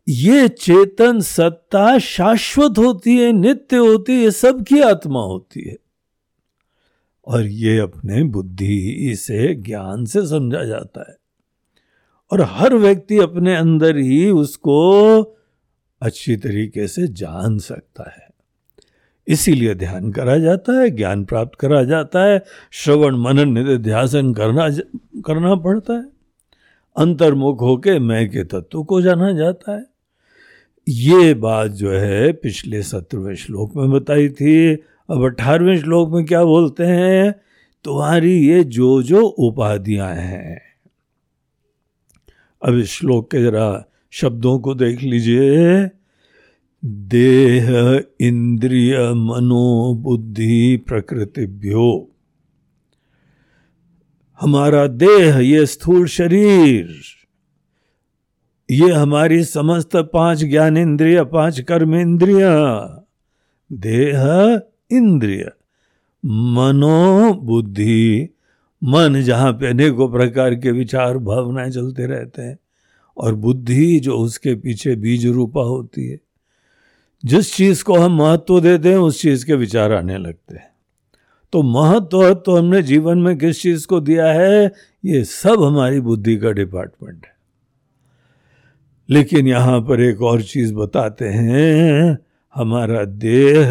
ये 0.08 0.48
चेतन 0.48 1.20
सत्ता 1.20 1.98
शाश्वत 1.98 2.78
होती 2.78 3.16
है, 3.16 3.32
नित्य 3.32 3.76
होती 3.76 4.24
है 4.24 4.30
सबकी 4.30 4.80
आत्मा 4.80 5.20
होती 5.20 5.60
है। 5.60 5.76
और 7.26 7.46
ये 7.46 7.78
अपने 7.78 8.24
बुद्धि 8.24 9.12
से, 9.16 9.54
ज्ञान 9.54 10.04
से 10.04 10.26
समझा 10.26 10.64
जाता 10.64 11.04
है। 11.08 11.16
और 12.32 12.42
हर 12.42 12.74
व्यक्ति 12.74 13.18
अपने 13.18 13.56
अंदर 13.56 13.96
ही 13.96 14.30
उसको 14.30 15.20
अच्छी 16.02 16.36
तरीके 16.36 16.88
से 16.88 17.06
जान 17.06 17.58
सकता 17.58 18.10
है। 18.10 18.28
इसीलिए 19.28 19.74
ध्यान 19.74 20.12
करा 20.12 20.38
जाता 20.38 20.80
है, 20.80 20.90
ज्ञान 20.90 21.24
प्राप्त 21.24 21.58
करा 21.58 21.84
जाता 21.84 22.24
है, 22.24 22.44
श्रवण, 22.70 23.16
मनन, 23.16 23.68
निध्यासन 23.68 24.34
करना 24.34 24.70
करना 25.20 25.54
पड़ता 25.54 25.92
है। 25.92 26.04
अंतर्मुख 26.96 27.60
होके 27.60 27.98
मैं 27.98 28.30
के 28.30 28.44
तत्व 28.44 28.84
को 28.84 29.02
जाना 29.02 29.32
जाता 29.32 29.76
है। 29.76 29.95
ये 30.88 31.34
बात 31.34 31.70
जो 31.70 31.90
है 31.90 32.32
पिछले 32.32 32.82
सत्रहवें 32.82 33.34
श्लोक 33.34 33.76
में 33.76 33.90
बताई 33.90 34.28
थी। 34.28 34.74
अब 35.10 35.24
अठारहवें 35.24 35.78
श्लोक 35.78 36.10
में 36.12 36.26
क्या 36.26 36.44
बोलते 36.44 36.84
हैं? 36.84 37.34
तुम्हारी 37.84 38.48
ये 38.48 38.64
जो 38.64 39.02
जो 39.02 39.22
उपाधियाँ 39.22 40.14
हैं। 40.14 40.62
अब 42.62 42.78
इस 42.78 42.90
श्लोक 42.90 43.30
के 43.30 43.42
जरा 43.42 43.84
शब्दों 44.10 44.58
को 44.58 44.74
देख 44.74 45.02
लीजिए। 45.02 45.90
देह 46.84 47.70
इंद्रिय 48.20 48.98
मनो 48.98 49.94
बुद्धि 49.94 50.76
प्रकृतिभ्यो। 50.76 52.10
हमारा 54.40 54.86
देह 54.86 55.38
ये 55.38 55.66
स्थूल 55.66 56.06
शरीर। 56.06 57.15
ये 58.70 58.92
हमारी 58.92 59.44
समस्त 59.44 59.96
पाँच 59.96 60.44
ज्ञान 60.44 60.76
इंद्रिय 60.76 61.24
पाँच 61.24 61.60
कर्म 61.60 61.94
इंद्रिय 61.94 62.40
देह, 63.72 64.60
इंद्रिय 64.90 65.52
मनो 66.24 67.34
बुद्धि 67.34 68.28
मन, 68.84 69.22
जहाँ 69.22 69.52
पे 69.52 69.66
अनेकों 69.66 70.08
प्रकार 70.08 70.54
के 70.54 70.70
विचार, 70.70 71.18
भावनाएँ 71.18 71.70
चलते 71.70 72.06
रहते 72.06 72.42
हैं, 72.42 72.58
और 73.18 73.34
बुद्धि 73.34 74.00
जो 74.00 74.18
उसके 74.18 74.54
पीछे 74.54 74.96
बीज 74.96 75.26
रूपा 75.26 75.62
होती 75.62 76.08
है। 76.08 76.20
जिस 77.24 77.56
चीज़ 77.56 77.84
को 77.84 77.94
हम 77.94 78.16
महत्व 78.16 78.60
देते 78.60 78.90
हैं, 78.90 78.98
उस 78.98 79.22
चीज़ 79.22 79.46
के 79.46 79.54
विचार 79.54 79.92
आने 79.92 80.18
लगते 80.18 80.54
हैं। 80.54 80.70
तो 81.52 81.62
महत्व 81.62 82.34
तो 82.34 82.56
हमने 82.56 82.82
जीवन 82.82 83.18
में 83.18 83.38
किस 83.38 83.62
चीज़ 83.62 83.86
को 83.86 84.00
दिया 84.00 84.26
है, 84.26 84.72
ये 85.04 85.24
सब 85.24 85.62
हमारी 85.62 86.00
बुद्धि 86.00 86.36
का 86.36 86.50
डिपार्टमेंट 86.50 87.26
है। 87.26 87.35
लेकिन 89.10 89.48
यहाँ 89.48 89.80
पर 89.80 90.00
एक 90.00 90.22
और 90.22 90.42
चीज़ 90.42 90.74
बताते 90.74 91.24
हैं। 91.24 92.18
हमारा 92.54 93.04
देह, 93.04 93.70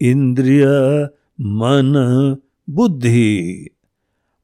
इंद्रिय, 0.00 0.64
मन, 1.40 2.36
बुद्धि, 2.70 3.70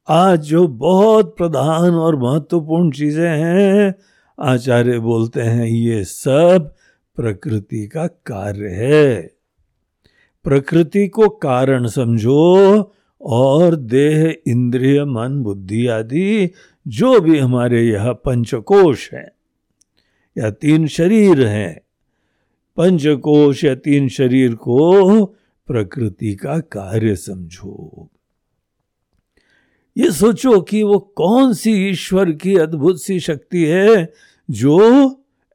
आज 0.09 0.39
जो 0.39 0.67
बहुत 0.67 1.37
प्रधान 1.37 1.93
और 1.93 2.15
महत्वपूर्ण 2.15 2.91
चीज़ें 2.91 3.29
हैं, 3.29 3.95
आचार्य 4.39 4.99
बोलते 4.99 5.41
हैं, 5.41 5.65
ये 5.65 6.03
सब 6.03 6.75
प्रकृति 7.15 7.87
का 7.87 8.07
कार्य 8.07 8.67
है। 8.67 9.31
प्रकृति 10.43 11.07
को 11.07 11.29
कारण 11.29 11.87
समझो 11.87 12.93
और 13.21 13.75
देह, 13.75 14.35
इंद्रिय, 14.47 15.05
मन, 15.05 15.43
बुद्धि 15.43 15.87
आदि, 15.87 16.49
जो 16.87 17.19
भी 17.19 17.39
हमारे 17.39 17.87
यह 17.87 18.11
पंचकोश 18.11 19.13
है। 19.13 19.34
या 20.37 20.51
तीन 20.51 20.87
शरीर 20.87 21.47
हैं। 21.47 21.81
पंचकोश 22.77 23.63
या 23.63 23.75
तीन 23.75 24.07
शरीर 24.09 24.55
को 24.55 25.25
प्रकृति 25.67 26.35
का 26.35 26.59
कार्य 26.59 27.15
समझो। 27.15 28.09
ये 29.97 30.11
सोचो 30.11 30.61
कि 30.61 30.83
वो 30.83 30.99
कौन 30.99 31.53
सी 31.53 31.71
ईश्वर 31.89 32.31
की 32.31 32.57
अद्भुत 32.57 33.01
सी 33.01 33.19
शक्ति 33.19 33.65
है 33.65 34.13
जो 34.51 34.79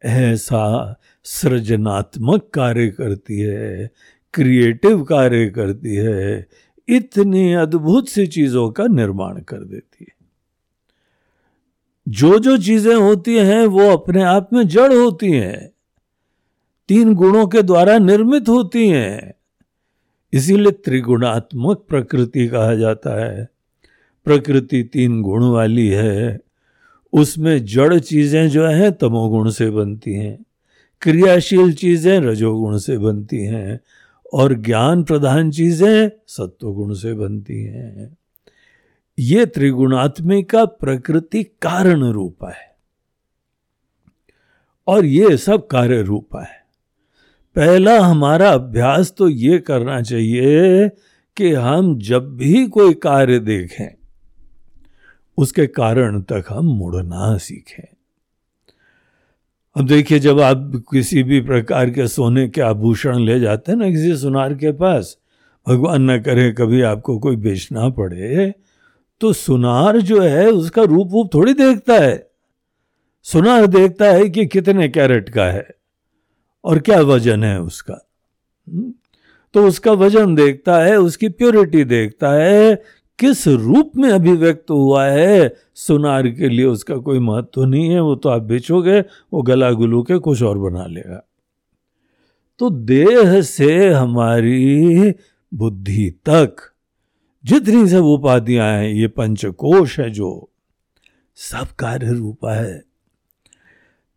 ऐसा 0.05 0.97
सृजनात्मक 1.25 2.51
कार्य 2.55 2.89
करती 2.89 3.41
है, 3.41 3.91
क्रिएटिव 4.35 5.05
कार्य 5.05 5.51
करती 5.51 5.95
है, 5.95 6.47
इतनी 6.89 7.53
अद्भुत 7.53 8.09
सी 8.09 8.27
चीज़ों 8.27 8.71
का 8.71 8.87
निर्माण 8.87 9.41
कर 9.41 9.65
देती 9.65 10.07
है। 10.09 10.20
जो 12.11 12.39
जो 12.39 12.59
चीज़ें 12.59 12.95
होती 12.95 13.37
हैं, 13.37 13.67
वो 13.67 13.91
अपने 13.91 14.23
आप 14.23 14.51
में 14.53 14.69
जड़ 14.69 14.93
होती 14.93 15.31
हैं। 15.33 15.71
तीन 16.89 17.15
गुणों 17.15 17.47
के 17.47 17.63
द्वारा 17.63 17.99
निर्मित 17.99 18.49
होती 18.49 18.89
हैं। 18.89 19.35
इसीलिए 20.33 20.73
त्रिगुणात्मक 20.73 21.85
प्रकृति 21.89 22.49
कहा 22.49 22.75
जाता 22.75 23.25
है। 23.25 23.49
प्रकृति 24.25 24.83
तीन 24.83 25.23
गुण 25.23 25.45
वाली 25.45 25.89
है। 25.89 26.41
उसमें 27.13 27.65
जड़ 27.65 27.99
चीज़ें 27.99 28.49
जो 28.49 28.67
हैं, 28.67 28.93
तमोगुण 28.93 29.51
से 29.51 29.71
बनती 29.71 30.15
हैं। 30.15 30.45
क्रियाशील 31.03 31.73
चीज़ें, 31.73 32.21
रजोगुण 32.21 32.79
से 32.79 32.99
बनती 32.99 33.45
हैं। 33.45 33.81
और 34.33 34.55
ज्ञान 34.55 35.03
प्रधान 35.03 35.51
चीज़ें, 35.51 36.11
सत्वगुण 36.27 36.95
से 36.95 37.15
बनती 37.15 37.65
हैं। 37.65 38.17
ये 39.21 39.47
त्रिगुणात्मिका 39.47 40.65
प्रकृति 40.65 41.43
कारण 41.63 42.05
रूपा 42.05 42.51
है। 42.51 42.77
और 44.87 45.05
ये 45.05 45.37
सब 45.37 45.67
कार्य 45.67 46.03
रूपा 46.03 46.43
है। 46.43 46.61
पहला 47.57 48.01
हमारा 48.01 48.51
अभ्यास 48.51 49.15
तो 49.19 49.29
ये 49.29 49.59
करना 49.59 50.03
चाहिए 50.03 50.89
कि 51.37 51.53
हम 51.53 51.99
जब 51.99 52.37
भी 52.37 52.67
कोई 52.67 52.95
कार्य 52.95 53.39
देखें, 53.39 53.95
उसके 55.39 55.67
कारण 55.67 56.21
तक 56.23 56.45
हम 56.49 56.67
मुड़ना 56.67 57.37
सीखें। 57.39 57.89
अब 59.77 59.87
देखिए, 59.87 60.19
जब 60.19 60.41
आप 60.41 60.83
किसी 60.93 61.23
भी 61.23 61.41
प्रकार 61.41 61.91
के 61.91 62.09
सोने 62.09 62.49
के 62.49 62.61
आभूषण 62.61 63.19
ले 63.19 63.41
जाते 63.41 63.73
हैं 63.73 63.79
ना, 63.79 63.91
किसी 63.91 64.17
सुनार 64.17 64.55
के 64.55 64.73
पास, 64.73 65.17
भगवान 65.69 66.11
न 66.11 66.21
करे, 66.23 66.53
कभी 66.53 66.83
आपको 66.83 67.19
कोई 67.19 67.37
बेचना 67.37 67.89
पड़े 67.89 68.55
तो 69.21 69.33
सुनार 69.33 70.01
जो 70.01 70.21
है, 70.21 70.51
उसका 70.51 70.83
रूप 70.83 71.11
रूप 71.13 71.35
थोड़ी 71.35 71.53
देखता 71.53 71.95
है। 71.95 72.31
सुनार 73.23 73.67
देखता 73.67 74.05
है 74.05 74.29
कि 74.29 74.47
कितने 74.47 74.89
कैरेट 74.89 75.29
का 75.29 75.45
है 75.45 75.69
और 76.65 76.79
क्या 76.79 77.01
वज़न 77.01 77.45
है 77.45 77.61
उसका। 77.61 78.09
हम्म? 78.69 78.95
तो 79.55 79.67
उसका 79.67 79.93
वज़न 79.93 80.35
देखता 80.35 80.79
है, 80.79 80.97
उसकी 80.97 81.29
प्योरिटी 81.29 81.85
देखता 81.85 82.33
है, 82.33 82.83
किस 83.19 83.49
रूप 83.49 83.93
में 83.97 84.11
अभिव्यक्त 84.11 84.71
हुआ 84.71 85.07
है, 85.07 85.57
सुनार 85.75 86.29
के 86.29 86.49
लिए 86.49 86.65
उसका 86.65 86.97
कोई 86.97 87.19
महत्व 87.19 87.49
तो 87.55 87.65
नहीं 87.65 87.91
है, 87.91 88.01
वो 88.01 88.15
तो 88.15 88.29
आप 88.29 88.43
बेचोगे, 88.43 89.01
वो 89.33 89.43
गला 89.43 89.71
गुलू 89.71 90.03
के 90.03 90.19
कुछ 90.19 90.43
और 90.43 90.59
बना 90.59 90.87
लेगा। 90.87 91.29
तो 92.59 92.71
देह 92.71 93.43
से 93.43 93.91
हमारी 93.91 95.15
बुद्धि 95.55 96.11
तक 96.11 96.57
जितनी 97.45 97.89
सब 97.89 98.05
उपाधियाँ 98.05 98.79
हैं, 98.79 98.89
ये 98.89 99.09
पंचकोश 99.09 100.01
है 100.01 100.11
जो 100.11 100.51
सब 101.35 101.67
कार्य 101.67 102.13
रूपा 102.13 102.55
है। 102.55 102.85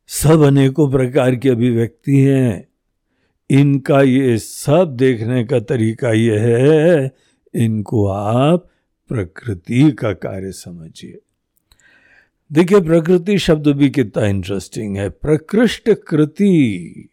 सब 0.07 0.41
अनेकों 0.41 0.91
प्रकार 0.91 1.35
की 1.35 1.49
अभिव्यक्ति 1.49 2.17
हैं। 2.17 2.67
इनका 3.49 4.01
ये 4.01 4.37
सब 4.37 4.95
देखने 4.97 5.43
का 5.43 5.59
तरीका 5.59 6.11
ये 6.11 6.39
है, 6.39 7.11
इनको 7.53 8.07
आप 8.07 8.69
प्रकृति 9.07 9.91
का 9.91 10.13
कार्य 10.13 10.51
समझिए। 10.51 11.19
देखिए, 12.51 12.81
प्रकृति 12.81 13.37
शब्द 13.37 13.67
भी 13.67 13.89
कितना 13.89 14.25
इंटरेस्टिंग 14.25 14.97
है। 14.97 15.09
प्रकृष्ट 15.09 15.89
कृति, 15.89 17.09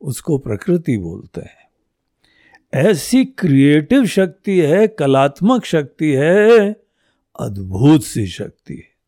उसको 0.00 0.38
प्रकृति 0.38 0.98
बोलते 0.98 1.40
हैं। 1.40 1.57
ऐसी 2.74 3.24
क्रिएटिव 3.24 4.06
शक्ति 4.06 4.60
है, 4.60 4.88
कलात्मक 4.88 5.64
शक्ति 5.64 6.12
है, 6.12 6.76
अद्भुत 7.40 8.02
सी 8.02 8.26
शक्ति 8.26 8.74
है। 8.74 8.98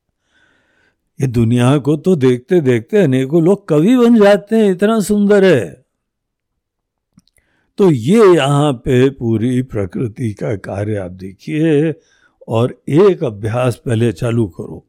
ये 1.20 1.26
दुनिया 1.26 1.78
को 1.78 1.96
तो 1.96 2.16
देखते 2.16 2.60
देखते 2.60 2.98
अनेकों 2.98 3.42
लोग 3.42 3.68
कवि 3.68 3.96
बन 3.96 4.20
जाते 4.20 4.56
हैं, 4.56 4.70
इतना 4.70 5.00
सुंदर 5.00 5.44
है। 5.44 5.84
तो 7.78 7.90
ये 7.90 8.34
यहाँ 8.34 8.72
पे 8.72 9.10
पूरी 9.10 9.62
प्रकृति 9.62 10.32
का 10.32 10.56
कार्य 10.56 10.96
आप 10.96 11.10
देखिए 11.10 11.94
और 12.48 12.82
एक 12.88 13.24
अभ्यास 13.24 13.76
पहले 13.76 14.12
चालू 14.12 14.46
करो। 14.46 14.86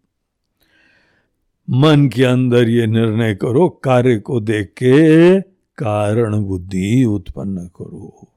मन 1.69 2.09
के 2.15 2.23
अंदर 2.23 2.69
ये 2.69 2.87
निर्णय 2.87 3.35
करो, 3.35 3.69
कार्य 3.69 4.19
को 4.19 4.39
देख 4.39 4.67
के 4.67 5.41
कारण 5.77 6.43
बुद्धि 6.43 7.05
उत्पन्न 7.05 7.57
करो। 7.57 8.30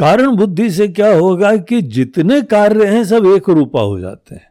कारण 0.00 0.36
बुद्धि 0.36 0.70
से 0.70 0.88
क्या 0.88 1.16
होगा 1.16 1.56
कि 1.56 1.82
जितने 1.82 2.42
कार्य 2.42 2.86
हैं 2.86 3.04
सब 3.04 3.26
एक 3.26 3.48
रूपा 3.48 3.80
हो 3.80 4.00
जाते 4.00 4.34
हैं। 4.34 4.50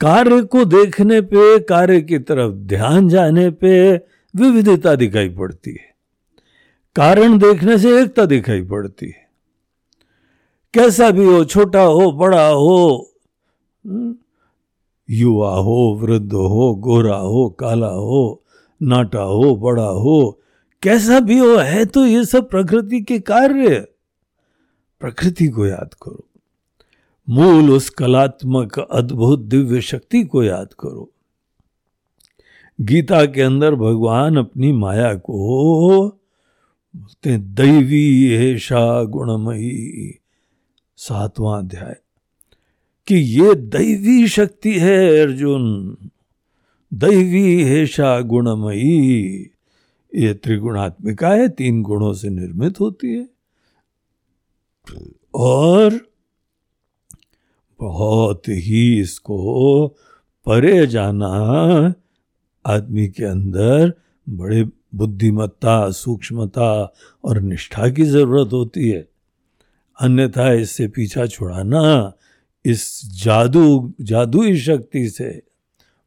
कार्य 0.00 0.42
को 0.42 0.64
देखने 0.64 1.20
पे, 1.20 1.58
कार्य 1.58 2.00
की 2.00 2.18
तरफ़ 2.18 2.52
ध्यान 2.52 3.08
जाने 3.08 3.50
पे 3.50 3.96
विविधता 4.36 4.94
दिखाई 4.94 5.28
पड़ती 5.28 5.70
है। 5.70 5.94
कारण 6.96 7.38
देखने 7.38 7.78
से 7.78 8.02
एकता 8.02 8.24
दिखाई 8.24 8.62
पड़ती 8.62 9.06
है। 9.06 9.28
कैसा 10.74 11.10
भी 11.10 11.24
हो, 11.24 11.44
छोटा 11.44 11.82
हो, 11.82 12.12
बड़ा 12.12 12.48
हो, 12.48 13.10
युवा 15.10 15.56
हो, 15.56 15.98
वृद्ध 16.02 16.32
हो, 16.32 16.74
गोरा 16.74 17.16
हो, 17.16 17.56
काला 17.60 17.88
हो, 17.88 18.42
नाटा 18.82 19.22
हो, 19.22 19.56
बड़ा 19.56 19.88
हो 19.88 20.36
कैसा 20.82 21.20
भी 21.20 21.38
हो, 21.38 21.56
है 21.56 21.84
तो 21.84 22.06
ये 22.06 22.24
सब 22.24 22.50
प्रकृति 22.50 23.00
के 23.00 23.18
कार्य। 23.18 23.88
प्रकृति 25.00 25.48
को 25.48 25.66
याद 25.66 25.94
करो। 26.02 26.26
मूल 27.28 27.70
उस 27.70 27.90
कलात्मक 27.90 28.78
अद्भुत 28.78 29.40
दिव्य 29.40 29.80
शक्ति 29.80 30.24
को 30.24 30.42
याद 30.42 30.68
करो। 30.80 31.12
गीता 32.80 33.24
के 33.24 33.42
अंदर 33.42 33.74
भगवान 33.74 34.36
अपनी 34.36 34.72
माया 34.72 35.14
को 35.14 36.08
बोलते 36.96 37.38
दैवी 37.38 38.28
हेषा 38.28 39.04
गुणमयी। 39.04 40.18
सातवां 40.96 41.62
अध्याय। 41.62 41.96
कि 43.06 43.16
ये 43.16 43.54
दैवी 43.54 44.28
शक्ति 44.28 44.78
है 44.78 45.22
अर्जुन। 45.22 45.96
दैवी 46.94 47.62
हेषा 47.62 48.20
गुणमयी। 48.20 49.50
ये 50.14 50.34
त्रिगुणात्मिका 50.34 51.28
है, 51.28 51.48
तीन 51.48 51.82
गुणों 51.82 52.12
से 52.14 52.28
निर्मित 52.28 52.80
होती 52.80 53.14
है। 53.14 53.28
और 55.34 56.00
बहुत 57.80 58.42
ही 58.48 59.00
इसको 59.00 59.88
परे 60.46 60.86
जाना, 60.86 61.94
आदमी 62.66 63.08
के 63.08 63.24
अंदर 63.24 63.92
बड़े 64.28 64.68
बुद्धिमत्ता, 64.94 65.90
सूक्ष्मता 65.90 66.94
और 67.24 67.40
निष्ठा 67.40 67.88
की 67.88 68.02
ज़रूरत 68.02 68.52
होती 68.52 68.88
है। 68.88 69.08
अन्यथा 70.00 70.52
इससे 70.52 70.88
पीछा 70.88 71.26
छुड़ाना, 71.26 72.12
इस 72.64 73.12
जादू, 73.24 73.94
जादुई 74.00 74.58
शक्ति 74.58 75.08
से 75.08 75.42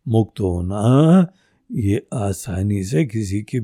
मुक्त 0.08 0.40
होना, 0.40 1.28
ये 1.72 2.08
आसानी 2.14 2.84
से 2.84 3.06
किसी 3.06 3.42
की 3.42 3.60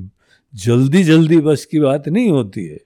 जल्दी 0.56 1.04
जल्दी 1.04 1.38
बस 1.38 1.66
की 1.66 1.80
बात 1.80 2.08
नहीं 2.08 2.30
होती 2.30 2.66
है। 2.66 2.80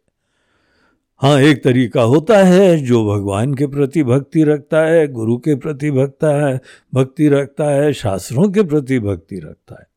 हाँ 1.17 1.41
एक 1.41 1.63
तरीका 1.63 2.01
होता 2.01 2.43
है, 2.43 2.77
जो 2.77 3.15
भगवान 3.15 3.53
के 3.53 3.67
प्रति 3.67 4.03
भक्ति 4.03 4.43
रखता 4.43 4.81
है, 4.81 5.07
गुरु 5.07 5.37
के 5.37 5.55
प्रति 5.55 5.91
भक्ता 5.91 6.47
है, 6.47 6.61
भक्ति 6.93 7.29
रखता 7.29 7.63
है, 7.63 7.93
शास्त्रों 7.93 8.51
के 8.51 8.63
प्रति 8.63 8.99
भक्ति 8.99 9.39
रखता 9.39 9.75
है। 9.79 9.87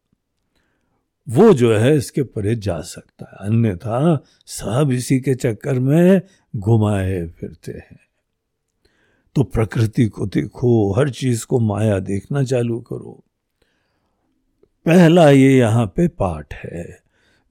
वो 1.29 1.53
जो 1.53 1.77
है, 1.77 1.97
इसके 1.97 2.23
परे 2.23 2.55
जा 2.55 2.81
सकता 2.81 3.31
है, 3.31 3.49
अन्यथा 3.49 4.25
सब 4.47 4.91
इसी 4.93 5.21
के 5.21 5.35
चक्कर 5.35 5.81
में 5.81 6.21
घुमाए 6.57 7.27
फिरते 7.27 7.73
हैं। 7.73 8.01
तो 9.35 9.43
प्रकृति 9.43 10.07
को 10.07 10.27
देखो, 10.27 10.93
हर 10.93 11.11
चीज़ 11.11 11.47
को 11.47 11.59
माया 11.59 11.99
देखना 11.99 12.43
चालू 12.43 12.81
करो। 12.81 13.25
पहला 14.87 15.31
ये 15.31 15.59
यहाँ 15.59 15.87
पे 15.87 16.09
पाठ 16.09 16.55
है। 16.55 17.06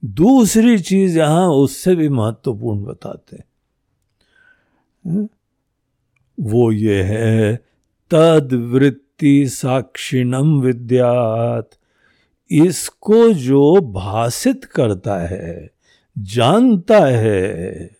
दूसरी 0.06 0.78
चीज़ 0.78 1.18
यहाँ 1.18 1.48
उससे 1.48 1.94
भी 1.96 2.08
महत्वपूर्ण 2.08 2.84
बताते 2.84 3.36
हैं। 3.36 5.28
वो 6.40 6.72
ये 6.72 7.02
है 7.02 7.56
तद 8.10 8.52
वृत्ति 8.52 9.48
साक्षिणम 9.48 10.60
विद्यात। 10.60 11.70
इसको 12.50 13.32
जो 13.32 13.80
भाषित 13.80 14.64
करता 14.64 15.18
है, 15.26 15.70
जानता 16.18 16.98
है, 17.06 17.90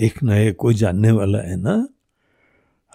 एक 0.00 0.22
न 0.22 0.30
एक 0.30 0.56
कोई 0.56 0.74
जानने 0.74 1.10
वाला 1.10 1.38
है 1.38 1.56
ना? 1.56 1.88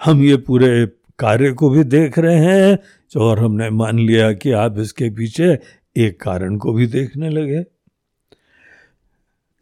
हम 0.06 0.24
ये 0.24 0.38
पूरे 0.38 0.86
कार्य 1.19 1.52
को 1.52 1.69
भी 1.69 1.84
देख 1.84 2.19
रहे 2.19 2.36
हैं, 2.36 2.80
और 3.17 3.39
हमने 3.39 3.69
मान 3.69 4.00
लिया 4.00 4.34
कि 4.34 4.52
आप 4.52 4.80
इसके 4.80 5.10
पीछे 5.10 5.60
एक 5.98 6.22
कारण 6.22 6.58
को 6.58 6.74
भी 6.74 6.88
देखने 6.88 7.30
लगे। 7.30 7.72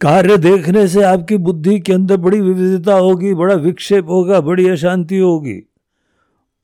कार्य 0.01 0.37
देखने 0.37 0.87
से 0.87 1.03
आपकी 1.03 1.37
बुद्धि 1.37 1.79
के 1.79 1.93
अंदर 1.93 2.17
बड़ी 2.17 2.41
विविधता 2.41 2.93
होगी, 2.93 3.33
बड़ा 3.33 3.55
विक्षेप 3.55 4.09
होगा, 4.09 4.41
बड़ी 4.41 4.69
अशांति 4.69 5.17
होगी। 5.17 5.63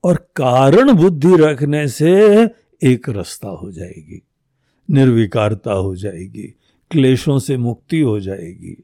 और 0.03 0.15
कारण 0.35 0.93
बुद्धि 0.93 1.35
रखने 1.35 1.87
से 1.87 2.15
एक 2.83 3.09
रास्ता 3.09 3.47
हो 3.47 3.71
जाएगी, 3.71 4.21
निर्विकारता 4.91 5.73
हो 5.73 5.95
जाएगी, 5.95 6.53
क्लेशों 6.91 7.39
से 7.39 7.57
मुक्ति 7.57 7.99
हो 7.99 8.19
जाएगी। 8.19 8.83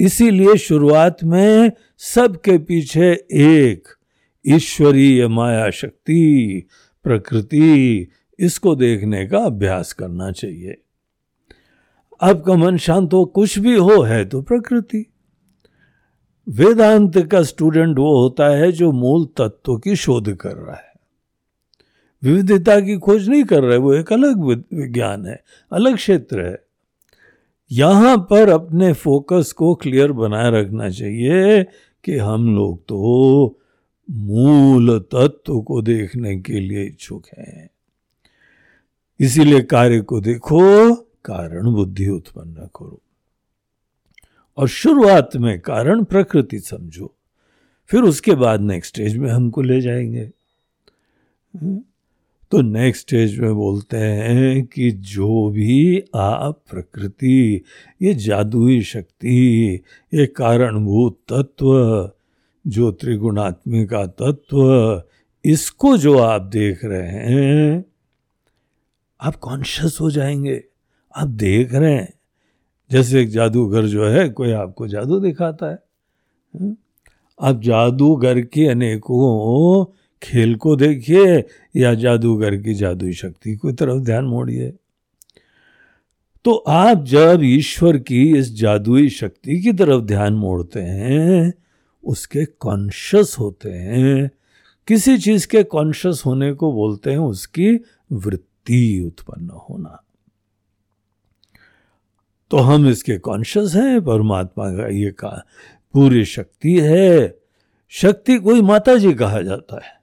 इसीलिए 0.00 0.56
शुरुआत 0.56 1.24
में 1.24 1.72
सबके 1.98 2.58
पीछे 2.58 3.12
एक 3.32 3.88
ईश्वरीय 4.46 5.28
माया 5.28 5.70
शक्ति, 5.70 6.62
प्रकृति, 7.04 8.08
इसको 8.38 8.74
देखने 8.74 9.26
का 9.26 9.38
अभ्यास 9.38 9.92
करना 9.92 10.32
चाहिए। 10.32 10.81
आपका 12.22 12.54
मन 12.54 12.76
शांत 12.76 13.12
हो, 13.12 13.24
कुछ 13.24 13.58
भी 13.58 13.76
हो 13.76 14.02
है 14.02 14.24
तो 14.24 14.42
प्रकृति। 14.42 15.06
वेदांत 16.48 17.18
का 17.18 17.42
स्टूडेंट 17.42 17.98
वो 17.98 18.22
होता 18.22 18.46
है 18.46 18.72
जो 18.72 18.92
मूल 18.92 19.24
तत्व 19.24 19.76
की 19.76 19.96
शोध 19.96 20.36
कर 20.36 20.56
रहा 20.56 20.76
है। 20.76 20.92
विविधता 22.22 22.80
की 22.80 22.98
खोज 22.98 23.28
नहीं 23.28 23.44
कर 23.44 23.62
रहा 23.62 23.72
है, 23.72 23.78
वो 23.78 23.94
एक 23.94 24.12
अलग 24.12 24.42
विज्ञान 24.74 25.26
है, 25.26 25.44
अलग 25.72 25.96
क्षेत्र 25.96 26.46
है। 26.46 26.64
यहाँ 27.72 28.26
पर 28.30 28.48
अपने 28.48 28.92
फोकस 28.92 29.52
को 29.52 29.74
क्लियर 29.74 30.12
बनाए 30.12 30.50
रखना 30.50 30.90
चाहिए 30.90 31.62
कि 32.04 32.16
हम 32.16 32.56
लोग 32.56 32.82
तो 32.82 33.58
मूल 34.10 34.98
तत्व 34.98 35.60
को 35.60 35.82
देखने 35.82 36.40
के 36.40 36.60
लिए 36.60 36.84
इच्छुक 36.84 37.22
हैं। 37.38 37.70
इसीलिए 39.20 39.60
कार्य 39.60 40.00
को 40.00 40.20
देखो 40.20 40.92
कारण 41.24 41.72
बुद्धि 41.72 42.08
उत्पन्न 42.08 42.54
करो। 42.54 43.02
और 44.56 44.68
शुरुआत 44.68 45.36
में 45.36 45.60
कारण 45.60 46.04
प्रकृति 46.04 46.60
समझो। 46.60 47.14
फिर 47.86 48.02
उसके 48.02 48.34
बाद 48.34 48.60
नेक्स्ट 48.60 48.94
स्टेज 48.94 49.16
में 49.16 49.30
हमको 49.30 49.62
ले 49.62 49.80
जाएँगे। 49.80 50.30
तो 52.50 52.60
नेक्स्ट 52.60 53.02
स्टेज 53.02 53.38
में 53.38 53.54
बोलते 53.54 53.96
हैं 53.96 54.66
कि 54.66 54.90
जो 54.90 55.50
भी 55.50 56.04
आप 56.14 56.62
प्रकृति, 56.70 57.62
ये 58.02 58.14
जादुई 58.14 58.82
शक्ति, 58.82 59.74
ये 60.14 60.26
कारणभूत 60.26 61.18
तत्व, 61.32 62.10
जो 62.66 62.92
त्रिगुणात्मिका 62.92 64.06
तत्व, 64.06 65.02
इसको 65.44 65.96
जो 65.96 66.18
आप 66.18 66.42
देख 66.42 66.84
रहे 66.84 67.08
हैं, 67.08 67.84
आप 69.20 69.36
कॉन्शियस 69.36 69.98
हो 70.00 70.10
जाएँगे। 70.10 70.64
आप 71.16 71.28
देख 71.28 71.74
रहे 71.74 71.94
हैं। 71.94 72.12
जैसे 72.90 73.22
एक 73.22 73.28
जादूगर 73.28 73.86
जो 73.86 74.06
है, 74.06 74.28
कोई 74.28 74.50
आपको 74.50 74.88
जादू 74.88 75.20
दिखाता 75.20 75.70
है? 75.70 75.78
आप 77.40 77.62
जादूगर 77.62 78.40
के 78.40 78.66
अनेकों 78.66 79.84
खेल 80.22 80.54
को 80.54 80.76
देखिए, 80.76 81.44
या 81.76 81.94
जादूगर 81.94 82.56
की 82.56 82.74
जादुई 82.74 83.12
शक्ति 83.12 83.56
को 83.56 83.72
तरफ़ 83.72 84.02
ध्यान 84.02 84.24
मोड़िए। 84.24 84.72
तो 86.44 86.54
आप 86.54 87.04
जब 87.04 87.40
ईश्वर 87.42 87.98
की 87.98 88.38
इस 88.38 88.54
जादुई 88.54 89.08
शक्ति 89.08 89.60
की 89.60 89.72
तरफ़ 89.72 90.02
ध्यान 90.02 90.32
मोड़ते 90.32 90.80
हैं, 90.80 91.54
उसके 92.04 92.44
कॉन्शियस 92.44 93.36
होते 93.38 93.70
हैं। 93.70 94.30
किसी 94.88 95.18
चीज़ 95.18 95.48
के 95.48 95.62
कॉन्शियस 95.62 96.22
होने 96.26 96.52
को 96.52 96.72
बोलते 96.72 97.10
हैं, 97.10 97.18
उसकी 97.18 97.80
वृत्ति 98.12 99.04
उत्पन्न 99.06 99.50
होना। 99.50 100.04
तो 102.52 102.58
हम 102.58 102.88
इसके 102.88 103.18
कॉन्शियस 103.18 103.74
हैं, 103.74 104.04
परमात्मा 104.04 104.70
का 104.70 104.88
ये 104.88 105.10
का, 105.10 105.46
पूरी 105.92 106.24
शक्ति 106.24 106.80
है। 106.80 107.38
शक्ति 107.88 108.38
कोई 108.38 108.62
माता 108.62 108.96
जी 108.96 109.14
कहा 109.14 109.42
जाता 109.42 109.76
है। 109.76 110.00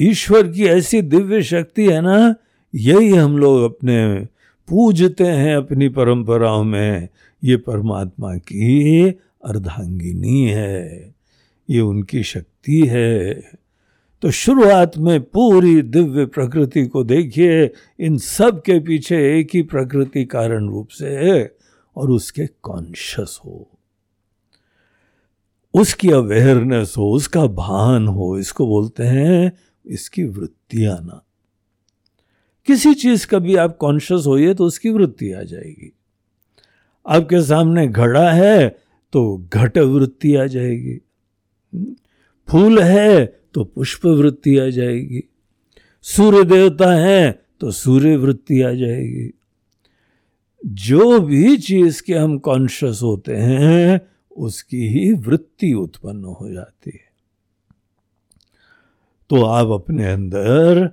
ईश्वर 0.00 0.48
की 0.48 0.66
ऐसी 0.66 1.02
दिव्य 1.02 1.42
शक्ति 1.42 1.86
है 1.86 2.00
ना, 2.00 2.34
यही 2.74 3.10
हम 3.10 3.38
लोग 3.38 3.62
अपने 3.62 4.28
पूजते 4.68 5.24
हैं 5.24 5.56
अपनी 5.56 5.88
परंपराओं 5.88 6.64
में। 6.64 7.08
ये 7.44 7.56
परमात्मा 7.56 8.36
की 8.36 9.08
अर्धांगिनी 9.44 10.48
है। 10.48 11.14
ये 11.70 11.80
उनकी 11.80 12.22
शक्ति 12.22 12.86
है। 12.86 13.42
तो 14.26 14.30
शुरुआत 14.30 14.98
में 14.98 15.22
पूरी 15.22 15.82
दिव्य 15.82 16.26
प्रकृति 16.26 16.86
को 16.86 17.04
देखिए, 17.04 17.70
इन 18.00 18.16
सब 18.18 18.62
के 18.62 18.78
पीछे 18.80 19.40
एक 19.40 19.48
ही 19.54 19.62
प्रकृति 19.62 20.24
कारण 20.24 20.68
रूप 20.68 20.88
से 20.88 21.08
है 21.08 21.56
और 21.96 22.10
उसके 22.10 22.46
कॉन्शियस 22.46 23.38
हो। 23.44 23.70
उसकी 25.74 26.10
अवेयरनेस 26.10 26.94
हो, 26.98 27.12
उसका 27.12 27.46
भान 27.46 28.08
हो, 28.08 28.38
इसको 28.38 28.66
बोलते 28.66 29.02
हैं, 29.02 29.52
इसकी 29.86 30.24
वृत्ति 30.24 30.84
आना। 30.84 31.22
किसी 32.66 32.94
चीज़ 32.94 33.26
का 33.26 33.38
भी 33.38 33.56
आप 33.56 33.76
कॉन्शियस 33.76 34.24
होइए 34.26 34.54
तो 34.54 34.64
उसकी 34.64 34.90
वृत्ति 34.90 35.32
आ 35.32 35.42
जाएगी। 35.42 35.92
आपके 37.06 37.42
सामने 37.42 37.86
घड़ा 37.86 38.30
है 38.32 38.68
तो 39.12 39.48
घट 39.52 39.78
वृत्ति 39.78 40.36
आ 40.36 40.46
जाएगी। 40.46 41.00
फूल 42.48 42.82
है 42.82 43.45
तो 43.56 43.64
पुष्प 43.64 44.06
वृत्ति 44.06 44.58
आ 44.58 44.68
जाएगी। 44.68 45.24
सूर्य 46.02 46.44
देवता 46.44 46.92
है 46.92 47.42
तो 47.60 47.70
सूर्य 47.70 48.16
वृत्ति 48.16 48.62
आ 48.62 48.72
जाएगी। 48.72 49.34
जो 50.66 51.20
भी 51.20 51.56
चीज़ 51.56 52.02
के 52.02 52.14
हम 52.14 52.38
कॉन्शियस 52.38 53.00
होते 53.02 53.36
हैं, 53.36 54.00
उसकी 54.36 54.88
ही 54.88 55.12
वृत्ति 55.12 55.72
उत्पन्न 55.72 56.24
हो 56.24 56.52
जाती 56.52 56.90
है। 56.94 57.12
तो 59.30 59.44
आप 59.44 59.68
अपने 59.68 60.12
अंदर 60.12 60.86